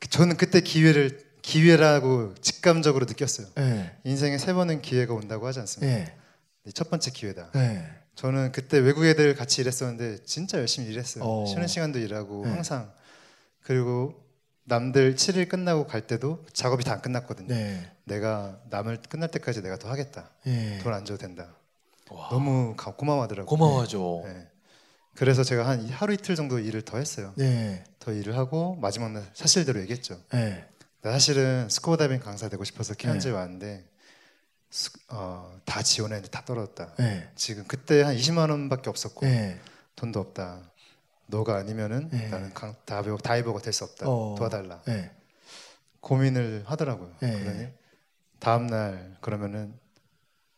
그- 0.00 0.08
저는 0.08 0.36
그때 0.36 0.60
기회를 0.60 1.24
기회라고 1.42 2.34
직감적으로 2.40 3.04
느꼈어요. 3.06 3.46
네. 3.56 3.94
인생에 4.04 4.38
세 4.38 4.54
번은 4.54 4.80
기회가 4.82 5.12
온다고 5.14 5.46
하지 5.46 5.60
않습니까? 5.60 6.10
첫 6.72 6.88
번째 6.88 7.10
기회다. 7.10 7.50
네. 7.52 7.86
저는 8.14 8.52
그때 8.52 8.78
외국 8.78 9.04
애들 9.04 9.34
같이 9.34 9.60
일했었는데 9.60 10.22
진짜 10.24 10.58
열심히 10.58 10.88
일했어요. 10.88 11.24
어. 11.24 11.46
쉬는 11.46 11.66
시간도 11.66 11.98
일하고 11.98 12.44
네. 12.44 12.50
항상 12.52 12.92
그리고 13.62 14.22
남들 14.64 15.14
7일 15.16 15.48
끝나고 15.48 15.86
갈 15.86 16.06
때도 16.06 16.44
작업이 16.52 16.84
다 16.84 16.92
안 16.94 17.02
끝났거든요. 17.02 17.48
네. 17.48 17.90
내가 18.04 18.60
남을 18.70 19.00
끝날 19.08 19.30
때까지 19.30 19.62
내가 19.62 19.76
더 19.78 19.88
하겠다. 19.90 20.30
예. 20.46 20.78
돈 20.82 20.95
안 20.95 21.04
줘도 21.04 21.18
된다. 21.18 21.54
와. 22.10 22.28
너무 22.30 22.74
가- 22.76 22.94
고마워하더라고요. 22.94 23.46
고마워하죠. 23.48 24.22
네. 24.24 24.48
그래서 25.16 25.42
제가 25.44 25.66
한 25.68 25.86
하루 25.88 26.12
이틀 26.14 26.34
정도 26.36 26.58
일을 26.58 26.82
더 26.82 26.98
했어요. 26.98 27.32
네. 27.36 27.84
더 27.98 28.12
일을 28.12 28.36
하고 28.36 28.76
마지막 28.76 29.12
날 29.12 29.24
사실대로 29.34 29.80
얘기했죠. 29.80 30.18
네. 30.32 30.64
나 31.02 31.12
사실은 31.12 31.68
스쿠버 31.68 31.96
다이빙 31.98 32.20
강사 32.20 32.48
되고 32.48 32.62
싶어서 32.64 32.94
네. 32.94 33.30
왔는데 33.36 33.78
스- 33.78 33.93
어, 35.08 35.56
다 35.64 35.82
지원했는데 35.82 36.30
다 36.30 36.44
떨어졌다. 36.44 36.94
네. 36.98 37.30
지금 37.36 37.64
그때 37.66 38.02
한 38.02 38.16
20만 38.16 38.50
원밖에 38.50 38.90
없었고 38.90 39.26
네. 39.26 39.60
돈도 39.96 40.20
없다. 40.20 40.60
너가 41.26 41.56
아니면은 41.56 42.08
네. 42.10 42.28
나는 42.28 42.52
강, 42.54 42.74
다이버, 42.84 43.16
다이버가 43.16 43.60
될 43.60 43.72
수 43.72 43.84
없다. 43.84 44.06
어. 44.08 44.34
도와달라. 44.36 44.82
네. 44.86 45.10
고민을 46.00 46.64
하더라고요. 46.66 47.10
네. 47.20 47.38
그러니 47.40 47.68
다음 48.40 48.66
날 48.66 49.16
그러면은 49.20 49.74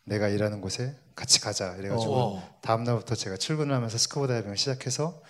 내가 0.04 0.28
일하는 0.28 0.60
곳에 0.60 0.96
같이 1.14 1.40
가자. 1.40 1.74
이래가지고 1.76 2.14
어. 2.16 2.58
다음 2.62 2.84
날부터 2.84 3.14
제가 3.14 3.36
출근을 3.36 3.74
하면서 3.74 3.96
스쿠버 3.98 4.26
다이빙을 4.26 4.56
시작해서 4.56 5.20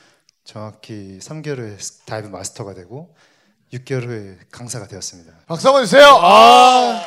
정확히 0.44 1.18
3개월 1.20 1.58
후에 1.58 1.78
스- 1.78 2.04
다이빙 2.06 2.30
마스터가 2.30 2.74
되고 2.74 3.14
6개월 3.72 4.06
후에 4.06 4.38
강사가 4.50 4.86
되었습니다. 4.86 5.32
박수 5.46 5.66
한번 5.68 5.84
주세요. 5.84 6.06
아. 6.22 7.02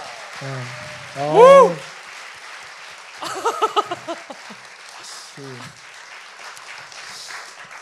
그, 5.35 5.57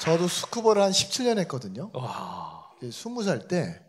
저도 0.01 0.27
스쿠버를 0.27 0.81
한 0.81 0.91
17년 0.91 1.37
했거든요. 1.39 1.89
와. 1.93 2.69
20살 2.81 3.47
때 3.47 3.83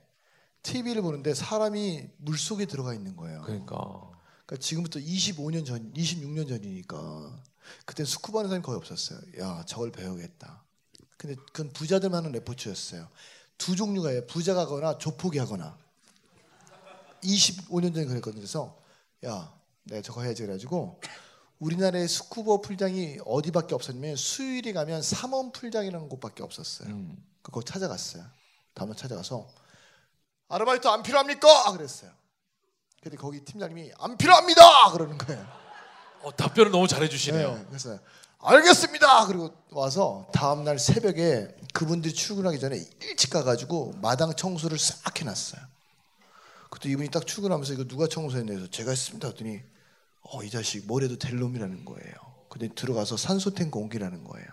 TV를 0.63 1.03
보는데 1.03 1.35
사람이 1.35 2.09
물 2.17 2.39
속에 2.39 2.67
들어가 2.67 2.95
있는 2.95 3.17
거예요. 3.17 3.43
그러니까. 3.43 3.77
그러니까 4.47 4.57
지금부터 4.61 4.99
25년 4.99 5.67
전, 5.67 5.93
26년 5.93 6.49
전이니까 6.49 6.97
그때 7.85 8.05
스쿠버 8.05 8.39
하는 8.39 8.49
사람이 8.49 8.65
거의 8.65 8.79
없었어요. 8.79 9.21
야, 9.41 9.63
저걸 9.67 9.93
배우겠다. 9.93 10.63
근데 11.17 11.37
그건 11.53 11.73
부자들만 11.73 12.19
하는 12.19 12.33
레포츠였어요. 12.33 13.09
두 13.59 13.77
종류가 13.77 14.11
있어요. 14.11 14.27
부자가 14.27 14.63
하거나 14.63 14.97
조폭이 14.99 15.39
하거나. 15.39 15.77
25년 17.23 17.93
전에 17.95 18.07
그랬거든요. 18.07 18.41
그래서 18.41 18.79
야, 19.27 19.53
내가 19.85 20.03
저거 20.03 20.23
해야지 20.23 20.43
그래가지고 20.43 21.01
우리나라의 21.59 22.07
스쿠버 22.09 22.61
풀장이 22.61 23.19
어디밖에 23.25 23.75
없었냐면 23.75 24.17
수유리 24.17 24.73
가면 24.73 25.03
삼원 25.03 25.51
풀장이라는 25.53 26.09
곳밖에 26.09 26.43
없었어요. 26.43 26.89
음. 26.89 27.25
그거 27.43 27.63
찾아갔어요. 27.63 28.25
다음날 28.75 28.97
찾아가서 28.97 29.49
아르바이트 30.49 30.87
안 30.87 31.03
필요합니까? 31.03 31.73
그랬어요. 31.73 32.11
근데 33.03 33.17
거기 33.17 33.45
팀장님이 33.45 33.93
안 33.99 34.17
필요합니다. 34.17 34.93
그러는 34.93 35.19
거예요. 35.19 35.47
어, 36.23 36.35
답변을 36.35 36.71
너무 36.71 36.87
잘해주시네요. 36.87 37.55
네, 37.55 37.65
그래서 37.69 37.99
알겠습니다. 38.41 39.27
그리고 39.27 39.53
와서 39.71 40.29
다음 40.33 40.65
날 40.65 40.79
새벽에 40.79 41.57
그분들이 41.73 42.15
출근하기 42.15 42.59
전에 42.61 42.77
일찍 43.03 43.31
가가지고 43.31 43.95
마당 44.01 44.33
청소를 44.35 44.79
싹 44.79 45.21
해놨어요. 45.21 45.61
그때 46.71 46.89
이분이 46.91 47.11
딱 47.11 47.27
출근하면서 47.27 47.73
이거 47.73 47.85
누가 47.85 48.07
청소했냐 48.07 48.53
해서 48.53 48.67
제가 48.71 48.91
했습니다. 48.91 49.29
했더니 49.29 49.61
어, 50.23 50.43
이 50.43 50.51
자식 50.51 50.87
뭐래도 50.87 51.19
될 51.19 51.39
놈이라는 51.39 51.85
거예요. 51.85 52.15
근데 52.49 52.69
들어가서 52.75 53.17
산소 53.17 53.55
탱크 53.55 53.79
옮기라는 53.79 54.25
거예요. 54.25 54.47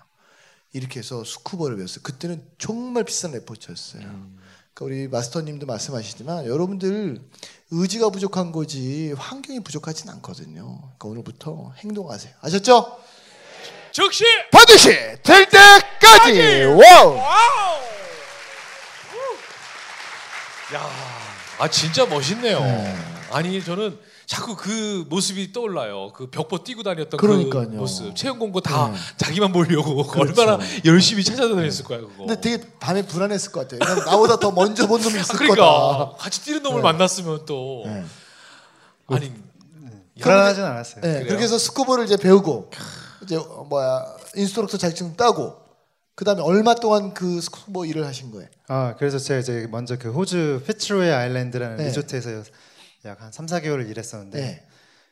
이렇게 0.74 1.00
해서 1.00 1.24
스쿠버를 1.24 1.78
배웠어요. 1.78 2.04
그때는 2.04 2.46
정말 2.58 3.06
비싼 3.06 3.32
레포츠였어요. 3.32 4.02
그러니까 4.02 4.82
우리 4.82 5.08
마스터님도 5.08 5.66
말씀하시지만 5.66 6.48
여러분들 6.48 7.22
의지가 7.72 8.10
부족한 8.10 8.52
거지 8.52 9.14
환경이 9.18 9.62
부족하진 9.62 10.10
않거든요. 10.10 10.78
그러니까 10.80 11.08
오늘부터 11.08 11.74
행동하세요. 11.78 12.34
아셨죠? 12.42 13.00
즉시! 13.94 14.26
반드시 14.52 14.90
될 15.24 15.48
때까지. 15.50 16.64
와우. 16.66 17.18
야, 20.74 21.15
아 21.60 21.70
진짜 21.70 22.06
멋있네요. 22.06 22.60
아니 23.32 23.64
저는 23.64 23.98
자꾸 24.26 24.56
그 24.56 25.06
모습이 25.10 25.54
떠올라요. 25.54 26.12
그 26.14 26.30
벽보 26.30 26.64
떼고 26.64 26.84
다녔던 26.84 27.18
그러니까요. 27.18 27.70
그 27.70 27.76
모습. 27.76 28.16
채용 28.16 28.40
공고 28.40 28.60
다 28.60 28.90
네. 28.90 28.98
자기만 29.18 29.52
보려고 29.52 30.06
그렇죠. 30.08 30.42
얼마나 30.42 30.64
열심히 30.84 31.24
찾아다녔을 31.24 31.84
거야 31.86 32.00
그거. 32.00 32.26
근데 32.26 32.42
되게 32.42 32.64
밤에 32.80 33.06
불안했을 33.06 33.52
것 33.52 33.68
같아요. 33.68 33.96
나보다 34.06 34.38
더 34.38 34.52
먼저 34.52 34.88
본 34.88 35.02
놈이 35.02 35.18
아, 35.18 35.22
있을 35.22 35.36
그러니까 35.36 35.66
거다. 35.66 36.18
같이 36.18 36.42
떼는 36.44 36.64
놈을 36.64 36.78
네. 36.78 36.84
만났으면 36.84 37.46
또 37.46 37.84
네. 37.86 38.04
아니 39.08 39.32
불안하진 40.20 40.64
않았어요. 40.64 41.02
네, 41.02 41.12
그래요? 41.14 41.26
그렇게 41.28 41.44
해서 41.44 41.58
스쿠버를 41.58 42.06
이제 42.06 42.18
배우고 42.18 42.72
이제 43.24 43.36
어, 43.36 43.66
뭐야 43.70 44.06
instructor 44.36 44.78
자격증 44.78 45.16
따고 45.16 45.56
그다음에 46.16 46.42
얼마 46.42 46.76
동안 46.76 47.14
그 47.14 47.42
스쿠버 47.42 47.86
일을 47.86 48.06
하신 48.06 48.32
거예요? 48.32 48.48
아 48.68 48.96
그래서 48.98 49.18
제가 49.20 49.40
이제 49.42 49.68
먼저 49.70 49.98
그 49.98 50.12
호주 50.12 50.64
피츠로이 50.66 51.10
아일랜드라는 51.10 51.78
네. 51.78 51.88
리조트에서 51.88 52.44
약 53.06 53.22
한 53.22 53.32
3, 53.32 53.46
4개월을 53.46 53.88
일했었는데 53.90 54.40
네. 54.42 54.66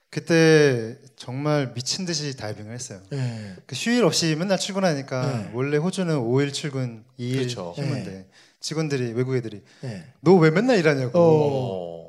그때 0.09 0.97
정말 1.15 1.73
미친 1.73 2.05
듯이 2.05 2.35
다이빙을 2.37 2.73
했어요. 2.73 3.01
네. 3.09 3.55
그 3.65 3.75
휴일 3.75 4.03
없이 4.03 4.35
맨날 4.35 4.57
출근하니까 4.57 5.37
네. 5.37 5.51
원래 5.53 5.77
호주는 5.77 6.15
5일 6.15 6.53
출근, 6.53 7.03
2일 7.19 7.33
그렇죠. 7.35 7.73
휴무인데 7.75 8.27
직원들이 8.59 9.11
외국 9.13 9.35
애들이 9.35 9.61
네. 9.81 10.05
너 10.21 10.36
왜 10.36 10.51
맨날 10.51 10.77
일하냐고. 10.79 11.19
어. 11.19 12.02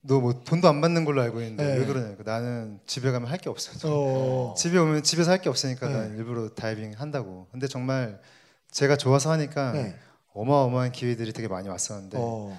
너 0.00 0.20
뭐 0.20 0.32
돈도 0.44 0.68
안 0.68 0.80
받는 0.80 1.04
걸로 1.04 1.20
알고 1.22 1.40
있는데 1.42 1.64
네. 1.64 1.78
왜 1.78 1.84
그러냐고. 1.86 2.22
나는 2.24 2.78
집에 2.86 3.10
가면 3.10 3.28
할 3.28 3.38
게 3.38 3.50
없어. 3.50 3.72
어. 3.84 4.54
집에 4.56 4.78
오면 4.78 5.02
집에서 5.02 5.30
할 5.30 5.40
게 5.40 5.48
없으니까 5.48 5.88
네. 5.88 5.94
난 5.94 6.16
일부러 6.16 6.48
다이빙 6.50 6.94
한다고. 6.96 7.46
근데 7.50 7.66
정말 7.66 8.20
제가 8.70 8.96
좋아서 8.96 9.30
하니까 9.32 9.72
네. 9.72 9.94
어마어마한 10.34 10.92
기회들이 10.92 11.32
되게 11.32 11.48
많이 11.48 11.68
왔었는데 11.68 12.16
어. 12.20 12.56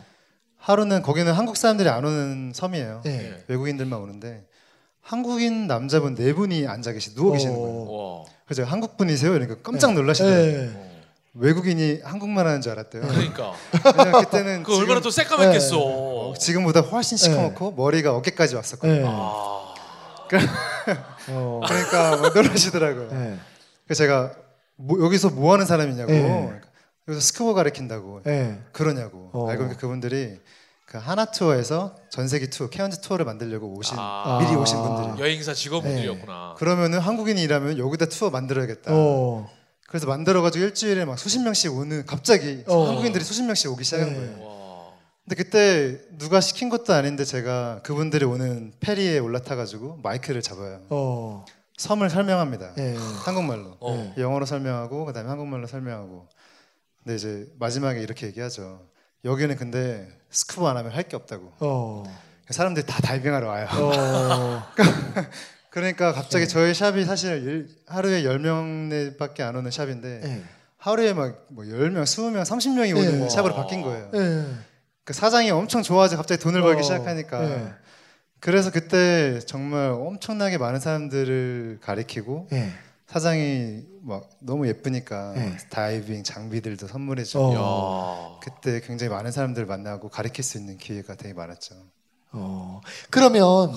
하루는 0.57 1.01
거기는 1.01 1.31
한국 1.31 1.55
사람들이 1.55 1.87
안 1.89 2.03
오는 2.03 2.51
섬이에요. 2.53 3.01
네. 3.05 3.43
외국인들만 3.47 3.99
오는데 3.99 4.45
한국인 5.01 5.65
남자분 5.67 6.15
네 6.15 6.33
분이 6.33 6.67
앉아 6.67 6.91
계시 6.91 7.15
누워 7.15 7.31
계시는 7.31 7.55
어. 7.55 7.57
거예요. 7.57 7.91
와. 7.91 8.23
그래서 8.45 8.63
한국 8.63 8.97
분이세요? 8.97 9.31
그러니까 9.31 9.55
깜짝 9.63 9.93
놀라시더라고요. 9.93 10.88
네. 11.33 11.39
어. 11.39 11.41
외국인이 11.41 12.01
한국말 12.03 12.47
하는 12.47 12.61
줄 12.61 12.71
알았대요. 12.71 13.01
그러니까 13.03 13.53
왜냐면 13.97 14.23
그때는 14.23 14.63
그 14.63 14.77
얼마나 14.77 14.99
또 14.99 15.09
새까맣겠어. 15.11 15.77
어, 15.79 16.33
지금보다 16.37 16.81
훨씬 16.81 17.17
시커멓고 17.17 17.71
머리가 17.71 18.15
어깨까지 18.15 18.55
왔었거든요. 18.55 19.01
네. 19.01 19.05
아. 19.07 19.73
어. 21.29 21.61
그러니까 21.65 22.17
막 22.17 22.33
놀라시더라고요. 22.33 23.09
네. 23.09 23.39
그래서 23.85 24.03
제가 24.03 24.31
뭐, 24.75 25.03
여기서 25.03 25.29
뭐 25.29 25.53
하는 25.53 25.65
사람이냐고. 25.65 26.11
네. 26.11 26.59
여기서 27.07 27.21
스쿠버 27.21 27.53
가르친다고. 27.53 28.21
네. 28.23 28.59
그러냐고. 28.71 29.29
어. 29.33 29.49
알고 29.49 29.63
보니까 29.63 29.79
그분들이 29.79 30.39
그 30.85 30.97
하나 30.97 31.25
투어에서 31.25 31.95
전 32.09 32.27
세계 32.27 32.49
투어, 32.49 32.69
케언즈 32.69 33.01
투어를 33.01 33.25
만들려고 33.25 33.75
오신 33.77 33.95
아. 33.99 34.39
미리 34.41 34.55
오신 34.55 34.77
분들이. 34.77 35.21
여행사 35.21 35.53
직원분들이었구나. 35.53 36.55
그러면은 36.57 36.99
한국인이 36.99 37.41
일하면 37.41 37.77
여기다 37.77 38.05
투어 38.07 38.29
만들어야겠다. 38.29 38.91
어. 38.93 39.49
그래서 39.89 40.05
만들어가지고 40.05 40.65
일주일에 40.65 41.03
막 41.05 41.17
수십 41.17 41.39
명씩 41.41 41.73
오는 41.75 42.05
갑자기 42.05 42.63
어. 42.67 42.87
한국인들이 42.89 43.23
수십 43.23 43.43
명씩 43.43 43.71
오기 43.71 43.83
시작한 43.83 44.09
네. 44.09 44.15
거예요. 44.15 44.43
와. 44.47 44.91
근데 45.27 45.35
그때 45.43 45.99
누가 46.19 46.41
시킨 46.41 46.69
것도 46.69 46.93
아닌데 46.93 47.25
제가 47.25 47.81
그분들이 47.83 48.23
오는 48.25 48.71
페리에 48.79 49.17
올라타가지고 49.17 49.99
마이크를 50.03 50.43
잡아요. 50.43 50.81
어. 50.89 51.43
섬을 51.77 52.09
설명합니다. 52.11 52.73
네. 52.75 52.95
한국말로. 53.25 53.77
어. 53.79 54.13
영어로 54.17 54.45
설명하고 54.45 55.05
그다음에 55.05 55.27
한국말로 55.29 55.65
설명하고. 55.65 56.27
근데 57.03 57.15
이제 57.15 57.47
마지막에 57.57 57.99
이렇게 58.01 58.27
얘기하죠. 58.27 58.81
여기는 59.25 59.55
근데 59.55 60.07
스쿠버 60.29 60.67
안 60.67 60.77
하면 60.77 60.91
할 60.91 61.03
게 61.07 61.15
없다고. 61.15 61.51
어. 61.61 62.03
사람들이 62.51 62.85
다 62.85 62.99
다이빙하러 63.01 63.47
와요. 63.47 63.67
어. 65.69 65.71
그러니까 65.71 66.11
갑자기 66.11 66.45
네. 66.45 66.47
저희 66.47 66.73
샵이 66.73 67.05
사실 67.05 67.43
일- 67.43 67.69
하루에 67.85 68.23
10명 68.23 69.17
밖에 69.17 69.43
안 69.43 69.55
오는 69.55 69.69
샵인데 69.69 70.19
네. 70.23 70.43
하루에 70.77 71.13
막뭐 71.13 71.33
10명, 71.65 72.03
20명, 72.03 72.43
30명이 72.43 72.97
오는 72.97 73.19
네. 73.21 73.29
샵으로 73.29 73.53
바뀐 73.55 73.81
거예요. 73.81 74.09
네. 74.11 74.45
그 75.03 75.13
사장이 75.13 75.51
엄청 75.51 75.83
좋아져 75.83 76.17
갑자기 76.17 76.41
돈을 76.41 76.61
벌기 76.61 76.79
어, 76.79 76.83
시작하니까 76.83 77.41
네. 77.41 77.73
그래서 78.39 78.71
그때 78.71 79.39
정말 79.45 79.89
엄청나게 79.91 80.57
많은 80.57 80.79
사람들을 80.79 81.79
가리키고 81.81 82.47
네. 82.51 82.71
사장이 83.07 83.83
막 84.01 84.29
너무 84.39 84.67
예쁘니까 84.67 85.33
네. 85.33 85.57
다이빙 85.69 86.23
장비들도 86.23 86.87
선물해주고 86.87 87.53
어. 87.57 88.37
야. 88.37 88.39
그때 88.43 88.79
굉장히 88.81 89.11
많은 89.11 89.31
사람들 89.31 89.63
을 89.63 89.67
만나고 89.67 90.09
가르칠 90.09 90.43
수 90.43 90.57
있는 90.57 90.77
기회가 90.77 91.15
되게 91.15 91.33
많았죠. 91.33 91.75
어. 92.31 92.81
그러면 93.09 93.73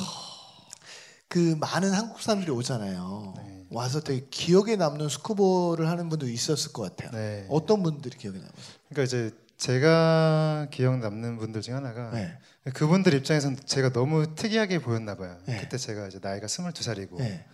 그 1.32 1.56
많은 1.58 1.92
한국 1.92 2.20
사람들이 2.20 2.50
오잖아요. 2.52 3.32
네. 3.38 3.64
와서 3.70 4.00
되게 4.00 4.26
기억에 4.30 4.76
남는 4.76 5.08
스쿠버를 5.08 5.88
하는 5.88 6.10
분도 6.10 6.28
있었을 6.28 6.72
것 6.74 6.82
같아요. 6.82 7.10
네. 7.18 7.46
어떤 7.48 7.82
분들이 7.82 8.18
기억에 8.18 8.36
남아요? 8.36 8.52
그러니까 8.90 9.04
이제 9.04 9.30
제가 9.56 10.66
기억 10.70 10.98
남는 10.98 11.38
분들 11.38 11.62
중 11.62 11.74
하나가 11.74 12.10
네. 12.10 12.36
그분들 12.74 13.14
입장에서는 13.14 13.56
제가 13.64 13.94
너무 13.94 14.34
특이하게 14.34 14.80
보였나 14.80 15.16
봐요. 15.16 15.38
네. 15.46 15.56
그때 15.58 15.78
제가 15.78 16.08
이제 16.08 16.18
나이가 16.20 16.46
22살이고 16.46 17.16
네. 17.16 17.46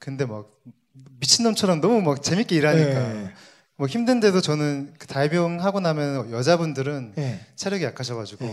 근데 0.00 0.26
막 0.26 0.50
미친놈처럼 1.20 1.80
너무 1.80 2.02
막 2.02 2.24
재밌게 2.24 2.56
일하니까 2.56 3.12
네. 3.12 3.32
뭐 3.76 3.86
힘든데도 3.86 4.40
저는 4.40 4.94
그 4.98 5.06
다이빙 5.06 5.62
하고 5.62 5.78
나면 5.78 6.32
여자분들은 6.32 7.12
네. 7.14 7.46
체력이 7.54 7.84
약하셔가지고 7.84 8.44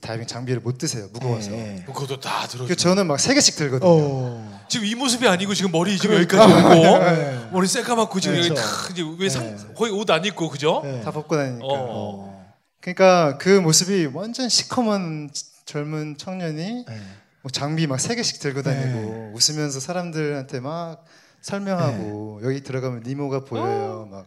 다이빙 0.00 0.26
장비를 0.26 0.60
못 0.60 0.78
드세요 0.78 1.06
무거워서. 1.12 1.50
네. 1.52 1.82
뭐 1.86 1.94
그것도 1.94 2.18
다 2.20 2.46
들어. 2.48 2.66
그 2.66 2.74
저는 2.74 3.06
막 3.06 3.18
세 3.20 3.34
개씩 3.34 3.54
들거든요. 3.56 3.88
어. 3.88 4.60
지금 4.68 4.84
이 4.86 4.94
모습이 4.96 5.28
아니고 5.28 5.54
지금 5.54 5.70
머리 5.70 5.96
지금 5.96 6.16
여기까지 6.16 6.52
있고 6.58 6.68
네. 7.04 7.48
머리 7.52 7.68
새까맣고 7.68 8.18
지금 8.18 8.36
여기 8.38 8.48
그렇죠. 8.48 8.62
탁 8.62 8.90
이제 8.90 9.02
왜 9.18 9.28
상, 9.28 9.44
네. 9.56 9.74
거의 9.76 9.92
옷 9.92 10.10
안 10.10 10.24
입고 10.24 10.48
그죠? 10.50 10.80
네. 10.84 11.00
다 11.02 11.12
벗고 11.12 11.36
다니니까. 11.36 11.64
어. 11.66 11.70
어. 11.72 12.46
그러니까 12.80 13.38
그 13.38 13.60
모습이 13.60 14.10
완전 14.12 14.48
시커먼 14.48 15.30
젊은 15.64 16.16
청년이 16.18 16.84
네. 16.86 17.00
뭐 17.42 17.50
장비 17.52 17.86
막 17.86 18.00
세 18.00 18.16
개씩 18.16 18.40
들고 18.40 18.62
다니고 18.62 19.32
웃으면서 19.34 19.78
사람들한테 19.78 20.58
막 20.60 21.04
설명하고 21.42 22.40
여기 22.42 22.60
들어가면 22.62 23.04
니모가 23.06 23.44
보여요. 23.44 24.08
막 24.10 24.26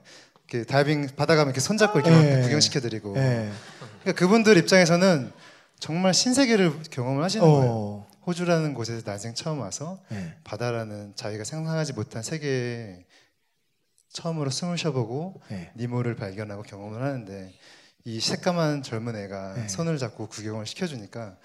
이렇게 0.50 0.66
다이빙 0.66 1.10
바다 1.18 1.36
가면 1.36 1.48
이렇게 1.50 1.60
손잡고 1.60 2.00
이렇게 2.00 2.12
네. 2.16 2.36
막 2.38 2.44
구경시켜드리고. 2.44 3.14
네. 3.16 3.52
그러니까 4.04 4.20
그분들 4.20 4.56
입장에서는 4.58 5.32
정말 5.80 6.14
신세계를 6.14 6.84
경험을 6.92 7.24
하시는 7.24 7.46
거예요. 7.46 7.72
어. 7.72 8.10
호주라는 8.28 8.74
곳에서 8.74 9.02
난생 9.10 9.34
처음 9.34 9.60
와서 9.60 10.00
네. 10.10 10.36
바다라는 10.44 11.14
자기가 11.16 11.44
상상하지 11.44 11.94
못한 11.94 12.22
세계에 12.22 13.06
처음으로 14.10 14.50
숨을 14.50 14.78
쉬어보고 14.78 15.42
네. 15.50 15.72
니모를 15.76 16.16
발견하고 16.16 16.64
경험을 16.64 17.02
하는데 17.02 17.54
이 18.06 18.20
새까만 18.20 18.84
젊은 18.84 19.16
애가 19.16 19.54
네. 19.56 19.68
손을 19.68 19.98
잡고 19.98 20.28
구경을 20.28 20.66
시켜주니까 20.66 21.38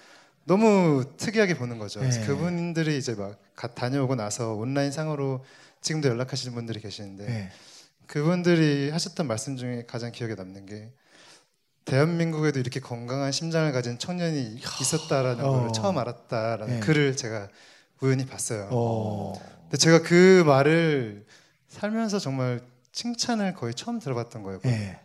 너무 0.45 1.05
특이하게 1.17 1.55
보는 1.57 1.79
거죠. 1.79 1.99
그래서 2.01 2.19
네. 2.19 2.27
그분들이 2.27 2.97
이제 2.97 3.15
막 3.15 3.39
가- 3.55 3.73
다녀오고 3.73 4.15
나서 4.15 4.53
온라인 4.53 4.91
상으로 4.91 5.43
지금도 5.81 6.09
연락하시는 6.09 6.53
분들이 6.53 6.79
계시는데 6.81 7.25
네. 7.25 7.49
그분들이 8.07 8.91
하셨던 8.91 9.27
말씀 9.27 9.55
중에 9.57 9.85
가장 9.87 10.11
기억에 10.11 10.35
남는 10.35 10.65
게 10.67 10.91
대한민국에도 11.85 12.59
이렇게 12.59 12.79
건강한 12.79 13.31
심장을 13.31 13.71
가진 13.71 13.97
청년이 13.99 14.59
있었다라는 14.81 15.45
어. 15.45 15.51
걸 15.61 15.73
처음 15.73 15.97
알았다라는 15.97 16.67
네. 16.75 16.79
글을 16.79 17.15
제가 17.15 17.47
우연히 18.01 18.25
봤어요. 18.25 18.67
어. 18.71 19.33
근데 19.63 19.77
제가 19.77 20.01
그 20.01 20.43
말을 20.45 21.25
살면서 21.69 22.19
정말 22.19 22.61
칭찬을 22.91 23.53
거의 23.53 23.73
처음 23.75 23.99
들어봤던 23.99 24.43
거예요. 24.43 24.59
네. 24.61 24.99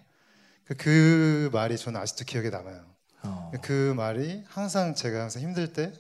그- 0.65 0.75
그 0.77 1.51
말이 1.53 1.77
저는 1.77 2.01
아직도 2.01 2.25
기억에 2.25 2.49
남아요. 2.49 2.85
어. 3.25 3.53
그 3.63 3.93
말이 3.95 4.43
항상 4.49 4.95
제가 4.95 5.21
항상 5.23 5.43
힘들 5.43 5.73
때 5.73 5.93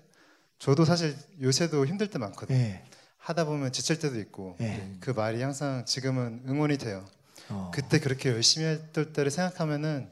저도 0.58 0.84
사실 0.84 1.14
요새도 1.42 1.86
힘들 1.86 2.08
때 2.08 2.18
많거든요. 2.18 2.56
네. 2.56 2.84
하다 3.18 3.44
보면 3.44 3.72
지칠 3.72 3.98
때도 3.98 4.18
있고 4.20 4.56
네. 4.58 4.96
그 5.00 5.10
말이 5.10 5.42
항상 5.42 5.84
지금은 5.84 6.42
응원이 6.48 6.78
돼요. 6.78 7.04
어. 7.50 7.70
그때 7.74 7.98
그렇게 8.00 8.30
열심히 8.30 8.66
했던 8.66 9.12
때를 9.12 9.30
생각하면은 9.30 10.08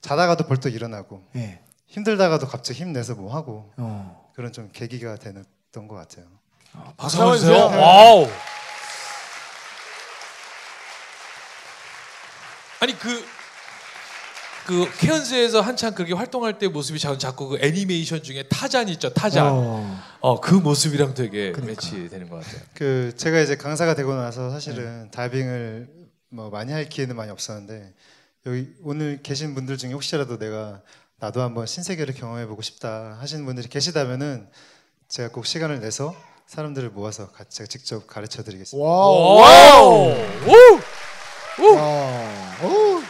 자다가도 0.00 0.46
벌떡 0.46 0.74
일어나고 0.74 1.22
네. 1.32 1.62
힘들다가도 1.86 2.46
갑자기 2.46 2.80
힘내서 2.80 3.14
뭐 3.14 3.34
하고 3.34 3.72
어. 3.76 4.30
그런 4.34 4.52
좀 4.52 4.70
계기가 4.72 5.16
됐던 5.16 5.88
것 5.88 5.94
같아요. 5.94 6.26
박수 6.96 7.20
한번 7.20 7.38
주세요. 7.38 7.68
주세요. 7.68 7.80
와우. 7.80 8.28
아니 12.80 12.98
그. 12.98 13.24
그 14.66 14.90
케언즈에서 14.98 15.60
한창 15.60 15.94
그렇게 15.94 16.12
활동할 16.12 16.58
때 16.58 16.66
모습이 16.66 16.98
자꾸 16.98 17.50
그 17.50 17.58
애니메이션 17.60 18.20
중에 18.24 18.42
타잔 18.48 18.88
있죠 18.88 19.14
타잔 19.14 19.46
어. 19.48 20.02
어 20.18 20.40
그 20.40 20.56
모습이랑 20.56 21.14
되게 21.14 21.52
그러니까. 21.52 21.66
매치되는 21.66 22.28
것 22.28 22.42
같아요 22.42 22.62
그 22.74 23.12
제가 23.16 23.38
이제 23.38 23.54
강사가 23.56 23.94
되고 23.94 24.12
나서 24.16 24.48
네. 24.48 24.50
사실은 24.50 25.08
다이빙을 25.12 25.88
뭐 26.30 26.50
많이 26.50 26.72
할 26.72 26.88
기회는 26.88 27.14
많이 27.14 27.30
없었는데 27.30 27.94
여기 28.46 28.68
오늘 28.82 29.20
계신 29.22 29.54
분들 29.54 29.76
중에 29.76 29.92
혹시라도 29.92 30.38
내가 30.38 30.80
나도 31.18 31.42
한번 31.42 31.66
신세계를 31.66 32.14
경험해 32.14 32.46
보고 32.46 32.62
싶다 32.62 33.18
하시는 33.20 33.44
분들이 33.44 33.68
계시다면은 33.68 34.48
제가 35.08 35.30
꼭 35.30 35.46
시간을 35.46 35.80
내서 35.80 36.14
사람들을 36.46 36.90
모아서 36.90 37.32
같이 37.32 37.58
제가 37.58 37.66
직접 37.66 38.06
가르쳐 38.06 38.44
드리겠습니다. 38.44 38.86
와우. 38.86 39.40
와우 39.40 40.10
우! 40.46 41.74
와우. 41.74 42.98
오. 42.98 43.02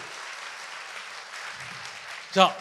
자 2.33 2.57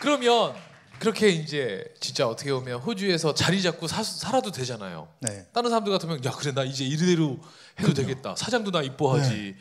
그러면 0.00 0.54
그렇게 0.98 1.28
이제 1.28 1.84
진짜 2.00 2.26
어떻게 2.26 2.52
보면 2.52 2.80
호주에서 2.80 3.34
자리 3.34 3.62
잡고 3.62 3.86
사, 3.86 4.02
살아도 4.02 4.50
되잖아요. 4.50 5.08
네. 5.20 5.46
다른 5.52 5.70
사람들 5.70 5.92
같으면 5.92 6.24
야 6.24 6.32
그래 6.32 6.52
나 6.52 6.64
이제 6.64 6.84
이대로 6.84 7.38
해도 7.78 7.94
되겠다. 7.94 8.34
사장도 8.34 8.72
나 8.72 8.82
이뻐하지. 8.82 9.54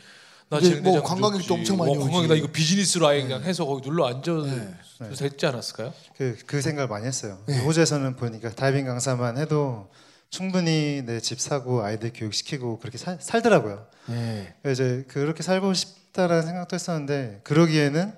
나 0.50 0.60
재능대장 0.62 0.94
뭐 0.94 1.04
관광객도. 1.04 1.54
엄청 1.54 1.78
많이 1.78 1.96
어, 1.96 2.00
관광객. 2.00 2.28
나 2.30 2.36
이거 2.36 2.48
비즈니스로 2.48 3.08
아예 3.08 3.22
그냥 3.22 3.44
해서 3.44 3.66
거기 3.66 3.82
눌러 3.88 4.06
앉아도 4.08 4.46
네. 4.46 4.74
됐지 5.18 5.46
않았을까요? 5.46 5.94
그, 6.18 6.38
그 6.46 6.62
생각을 6.62 6.88
많이 6.88 7.06
했어요. 7.06 7.38
네. 7.48 7.60
호주에서는 7.60 8.16
보니까 8.16 8.50
다이빙 8.52 8.86
강사만 8.86 9.38
해도 9.38 9.90
충분히 10.30 11.02
내 11.06 11.20
집 11.20 11.40
사고 11.42 11.84
아이들 11.84 12.12
교육시키고 12.14 12.80
그렇게 12.80 12.98
살, 12.98 13.18
살더라고요. 13.22 13.88
네. 14.08 14.56
이제 14.72 15.06
그렇게 15.10 15.44
살고 15.44 15.74
싶다라는 15.74 16.44
생각도 16.44 16.76
했었는데 16.76 17.42
그러기에는 17.44 18.16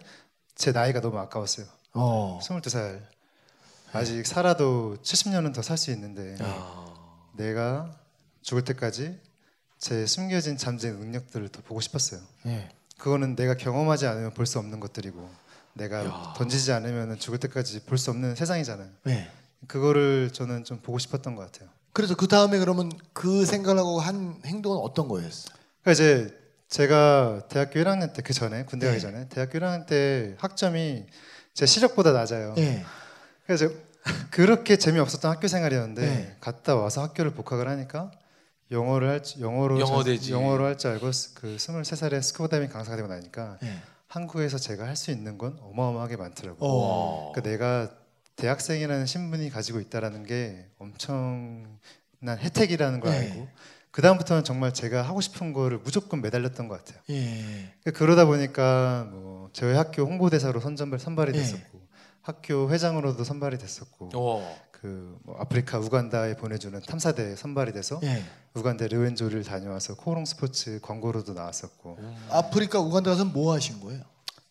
제 0.55 0.71
나이가 0.71 1.01
너무 1.01 1.17
아까웠어요. 1.19 1.65
어. 1.93 2.39
22살. 2.43 2.99
아직 3.91 4.25
살아도 4.27 4.97
70년은 5.01 5.51
더 5.53 5.61
살 5.63 5.77
수 5.77 5.89
있는데 5.91 6.35
야. 6.43 6.85
내가 7.33 7.91
죽을 8.43 8.63
때까지 8.63 9.17
제 9.79 10.05
숨겨진 10.05 10.57
잠재의 10.57 10.93
능력들을 10.95 11.49
더 11.49 11.61
보고 11.61 11.79
싶었어요. 11.81 12.19
네. 12.43 12.69
그거는 12.97 13.35
내가 13.35 13.55
경험하지 13.55 14.07
않으면 14.07 14.33
볼 14.33 14.45
수 14.45 14.59
없는 14.59 14.79
것들이고 14.79 15.29
내가 15.73 16.05
야. 16.05 16.33
던지지 16.35 16.71
않으면 16.73 17.17
죽을 17.17 17.39
때까지 17.39 17.81
볼 17.85 17.97
수 17.97 18.11
없는 18.11 18.35
세상이잖아요. 18.35 18.89
네. 19.03 19.29
그거를 19.67 20.31
저는 20.33 20.63
좀 20.65 20.79
보고 20.81 20.99
싶었던 20.99 21.35
것 21.35 21.49
같아요. 21.51 21.69
그래서 21.93 22.15
그 22.15 22.27
다음에 22.27 22.59
그러면 22.59 22.91
그 23.13 23.45
생각을 23.45 23.79
하고 23.79 23.99
한 23.99 24.39
행동은 24.45 24.77
어떤 24.83 25.07
거였어요? 25.07 25.55
그러니까 25.81 25.91
이제 25.91 26.37
제가 26.67 27.43
대학교 27.49 27.79
1학년 27.79 28.13
때 28.13 28.21
그 28.21 28.33
전에 28.33 28.63
군대 28.65 28.85
가기 28.85 28.97
네. 28.97 29.01
전에 29.01 29.27
대학교 29.29 29.59
1학년 29.59 29.85
때 29.87 30.35
학점이 30.39 31.05
제 31.53 31.65
시력보다 31.65 32.11
낮아요. 32.11 32.53
네. 32.55 32.83
그래서 33.45 33.69
그렇게 34.29 34.77
재미없었던 34.77 35.31
학교 35.31 35.47
생활이었는데 35.47 36.01
네. 36.01 36.35
갔다 36.41 36.75
와서 36.75 37.01
학교를 37.01 37.31
복학을 37.31 37.67
하니까 37.67 38.11
영어를 38.71 39.09
할 39.09 39.23
줄- 39.23 39.41
영어로 39.41 39.79
영어 39.79 40.03
전- 40.03 40.05
되지. 40.05 40.31
영어로 40.31 40.65
할 40.65 40.77
줄 40.77 40.91
알고 40.91 41.11
스- 41.11 41.33
그 41.33 41.55
23살에 41.55 42.21
스쿠버 42.21 42.47
다이빙 42.49 42.69
강사가 42.69 42.95
되고 42.95 43.07
나니까 43.07 43.57
네. 43.61 43.73
한국에서 44.07 44.57
제가 44.57 44.85
할 44.85 44.95
수 44.95 45.11
있는 45.11 45.37
건 45.37 45.57
어마어마하게 45.61 46.17
많더라고요. 46.17 46.57
어. 46.61 47.31
그러니까 47.33 47.49
내가 47.49 47.91
대학생이라는 48.35 49.05
신분이 49.05 49.49
가지고 49.49 49.79
있다라는 49.79 50.23
게 50.25 50.67
엄청난 50.77 51.67
혜택이라는 52.39 52.99
걸 52.99 53.11
네. 53.11 53.17
알고 53.31 53.47
그 53.91 54.01
다음부터는 54.03 54.43
정말 54.43 54.71
제가 54.73 55.01
하고 55.01 55.19
싶은 55.19 55.51
거를 55.51 55.79
무조건 55.79 56.21
매달렸던 56.21 56.67
것 56.67 56.77
같아요. 56.83 57.01
예. 57.09 57.73
그러니까 57.81 57.91
그러다 57.99 58.25
보니까 58.25 59.07
뭐 59.11 59.49
저희 59.51 59.73
학교 59.75 60.03
홍보대사로 60.03 60.59
선전발 60.59 60.99
선발이 60.99 61.31
네. 61.31 61.39
됐었고 61.39 61.78
학교 62.29 62.69
회장으로도 62.69 63.23
선발이 63.23 63.57
됐었고 63.57 64.11
어. 64.13 64.59
그뭐 64.71 65.37
아프리카 65.39 65.79
우간다에 65.79 66.35
보내주는 66.35 66.79
탐사대에 66.79 67.35
선발이 67.35 67.73
돼서 67.73 67.99
예. 68.03 68.23
우간다 68.53 68.87
르웬조를 68.87 69.43
다녀와서 69.43 69.95
코롱 69.95 70.25
스포츠 70.25 70.79
광고로도 70.81 71.33
나왔었고 71.33 71.97
아프리카 72.29 72.79
우간다 72.79 73.09
가서 73.11 73.25
뭐 73.25 73.53
하신 73.53 73.81
거예요? 73.81 74.03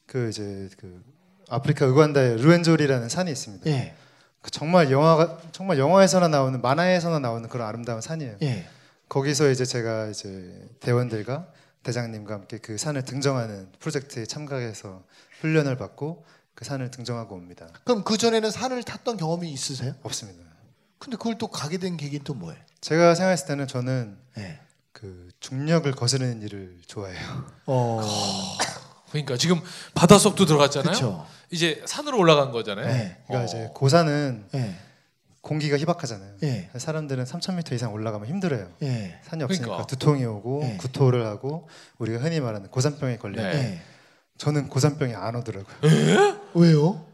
그 0.07 0.29
이제 0.29 0.69
그 0.77 1.03
아프리카 1.49 1.87
우간다에 1.87 2.35
르웬졸이라는 2.37 3.09
산이 3.09 3.31
있습니다. 3.31 3.71
예. 3.71 3.95
그 4.43 4.51
정말 4.51 4.91
영화가 4.91 5.38
정말 5.53 5.79
영화에서나 5.79 6.27
나오는 6.29 6.61
만화에서나 6.61 7.21
나오는 7.21 7.49
그런 7.49 7.69
아름다운 7.69 8.01
산이에요. 8.01 8.38
예. 8.43 8.67
거기서 9.09 9.51
이제 9.51 9.64
제가 9.64 10.09
이제 10.09 10.69
대원들과 10.81 11.47
대장님과 11.85 12.35
함께 12.35 12.59
그 12.59 12.77
산을 12.77 13.05
등정하는 13.05 13.71
프로젝트에 13.79 14.27
참가해서 14.27 15.05
훈련을 15.41 15.77
받고 15.77 16.25
그 16.59 16.64
산을 16.64 16.90
등정하고 16.90 17.37
옵니다. 17.37 17.68
그럼 17.85 18.03
그 18.03 18.18
전에는 18.18 18.51
산을 18.51 18.83
탔던 18.83 19.16
경험이 19.16 19.49
있으세요? 19.53 19.94
없습니다. 20.03 20.42
근데 20.99 21.16
그걸 21.16 21.38
또 21.38 21.47
가게 21.47 21.79
된 21.79 21.97
계기는 21.97 22.25
또 22.25 22.35
뭐예요? 22.35 22.61
제가 22.81 23.14
생각했을 23.14 23.47
때는 23.47 23.68
저는 23.68 24.18
예. 24.38 24.59
그 24.90 25.29
중력을 25.38 25.88
거스르는 25.92 26.42
일을 26.42 26.81
좋아해요. 26.88 27.44
어. 27.66 28.03
그러니까 29.11 29.37
지금 29.37 29.61
바닷속도 29.94 30.47
들어갔잖아요. 30.47 30.90
그렇죠. 30.90 31.27
이제 31.53 31.81
산으로 31.87 32.18
올라간 32.18 32.51
거잖아요. 32.51 32.87
네. 32.88 33.23
그러니까 33.29 33.40
어. 33.40 33.44
이제 33.44 33.71
고산은 33.73 34.47
예. 34.57 34.75
공기가 35.40 35.79
희박하잖아요. 35.79 36.38
예. 36.42 36.71
사람들은 36.77 37.23
3,000m 37.23 37.73
이상 37.75 37.92
올라가면 37.92 38.27
힘들어요. 38.27 38.68
예. 38.83 39.21
산이 39.23 39.44
없으니까 39.44 39.66
그러니까. 39.66 39.87
두통이 39.87 40.25
오고 40.25 40.61
네. 40.64 40.77
구토를 40.79 41.25
하고 41.25 41.68
우리가 41.99 42.18
흔히 42.18 42.40
말하는 42.40 42.68
고산병에 42.68 43.18
걸려요. 43.18 43.53
네. 43.53 43.59
예. 43.59 43.81
저는 44.38 44.68
고산병이 44.68 45.14
안 45.14 45.37
오더라고요. 45.37 46.38
왜요? 46.55 47.05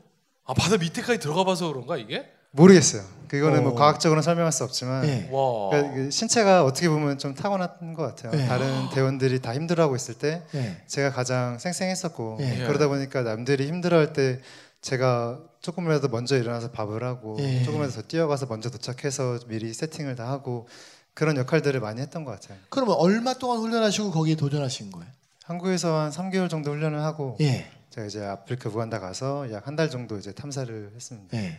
아 0.44 0.54
바다 0.54 0.76
밑에까지 0.76 1.18
들어가 1.18 1.44
봐서 1.44 1.68
그런가 1.68 1.96
이게? 1.96 2.26
모르겠어요. 2.50 3.02
그거는 3.28 3.64
뭐 3.64 3.72
어. 3.72 3.74
과학적으로는 3.74 4.22
설명할 4.22 4.52
수 4.52 4.62
없지만 4.62 5.04
예. 5.06 5.28
와. 5.32 5.70
그러니까 5.70 5.94
그 5.94 6.10
신체가 6.10 6.64
어떻게 6.64 6.88
보면 6.88 7.18
좀 7.18 7.34
타고난 7.34 7.94
것 7.94 8.02
같아요. 8.02 8.32
네. 8.32 8.46
다른 8.46 8.90
대원들이 8.90 9.40
다 9.40 9.54
힘들어하고 9.54 9.96
있을 9.96 10.14
때 10.14 10.42
예. 10.54 10.76
제가 10.86 11.10
가장 11.10 11.58
쌩쌩했었고 11.58 12.38
예. 12.40 12.64
그러다 12.66 12.86
보니까 12.88 13.22
남들이 13.22 13.66
힘들어할 13.66 14.12
때 14.12 14.40
제가 14.82 15.40
조금이라도 15.62 16.08
먼저 16.08 16.36
일어나서 16.36 16.70
밥을 16.70 17.02
하고 17.02 17.36
예. 17.40 17.62
조금이라도 17.64 17.94
더 17.94 18.02
뛰어가서 18.02 18.46
먼저 18.46 18.70
도착해서 18.70 19.40
미리 19.48 19.72
세팅을 19.72 20.14
다 20.14 20.28
하고 20.28 20.68
그런 21.14 21.36
역할들을 21.36 21.80
많이 21.80 22.00
했던 22.00 22.24
것 22.24 22.32
같아요. 22.32 22.58
그러면 22.68 22.96
얼마 22.98 23.34
동안 23.34 23.58
훈련하시고 23.58 24.10
거기에 24.12 24.36
도전하신 24.36 24.92
거예요? 24.92 25.08
한국에서 25.44 25.94
한 25.96 26.10
3개월 26.10 26.48
정도 26.48 26.70
훈련을 26.70 27.02
하고 27.02 27.36
예. 27.40 27.66
제가 27.94 28.06
이제 28.06 28.24
아프리카 28.24 28.68
우간다 28.70 28.98
가서 28.98 29.50
약 29.52 29.66
한 29.66 29.76
달 29.76 29.90
정도 29.90 30.16
이제 30.18 30.32
탐사를 30.32 30.90
했습니다. 30.94 31.36
예. 31.38 31.58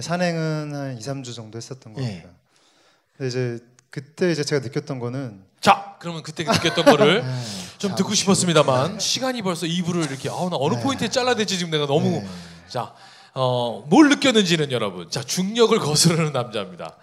산행은 0.00 0.74
한 0.74 0.98
2, 0.98 1.00
3주 1.00 1.34
정도 1.34 1.56
했었던 1.56 1.92
것 1.94 2.02
예. 2.02 2.16
같아요. 2.16 2.34
근데 3.16 3.28
이제 3.28 3.58
그때 3.90 4.30
이제 4.30 4.42
제가 4.44 4.62
느꼈던 4.66 4.98
거는 4.98 5.42
자, 5.60 5.96
그러면 6.00 6.22
그때 6.22 6.44
느꼈던 6.44 6.84
거를 6.84 7.22
예. 7.24 7.78
좀 7.78 7.90
자, 7.90 7.96
듣고 7.96 8.12
싶었습니다만 8.14 8.98
시간이 8.98 9.42
벌써 9.42 9.66
2부를 9.66 10.08
이렇게 10.10 10.28
아우 10.28 10.50
나 10.50 10.56
어느 10.58 10.74
네. 10.74 10.82
포인트에 10.82 11.08
잘라야 11.08 11.34
될지 11.34 11.56
지금 11.58 11.70
내가 11.70 11.86
너무 11.86 12.08
네. 12.10 12.26
자, 12.68 12.94
어, 13.34 13.84
뭘 13.88 14.08
느꼈는지는 14.10 14.70
여러분. 14.72 15.08
자, 15.10 15.22
중력을 15.22 15.76
거스르는 15.78 16.32
남자입니다. 16.32 16.96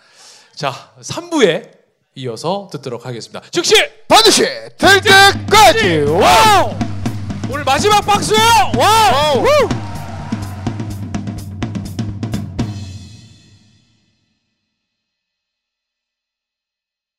자, 0.56 0.92
3부에 1.02 1.80
이어서 2.16 2.70
듣도록 2.72 3.06
하겠습니다. 3.06 3.42
즉시 3.52 3.74
반드시 4.08 4.44
될 4.78 5.02
때까지 5.02 5.98
와우! 6.12 6.91
오늘 7.52 7.66
마지막 7.66 8.00
박수예요. 8.06 8.72
와우! 8.78 9.81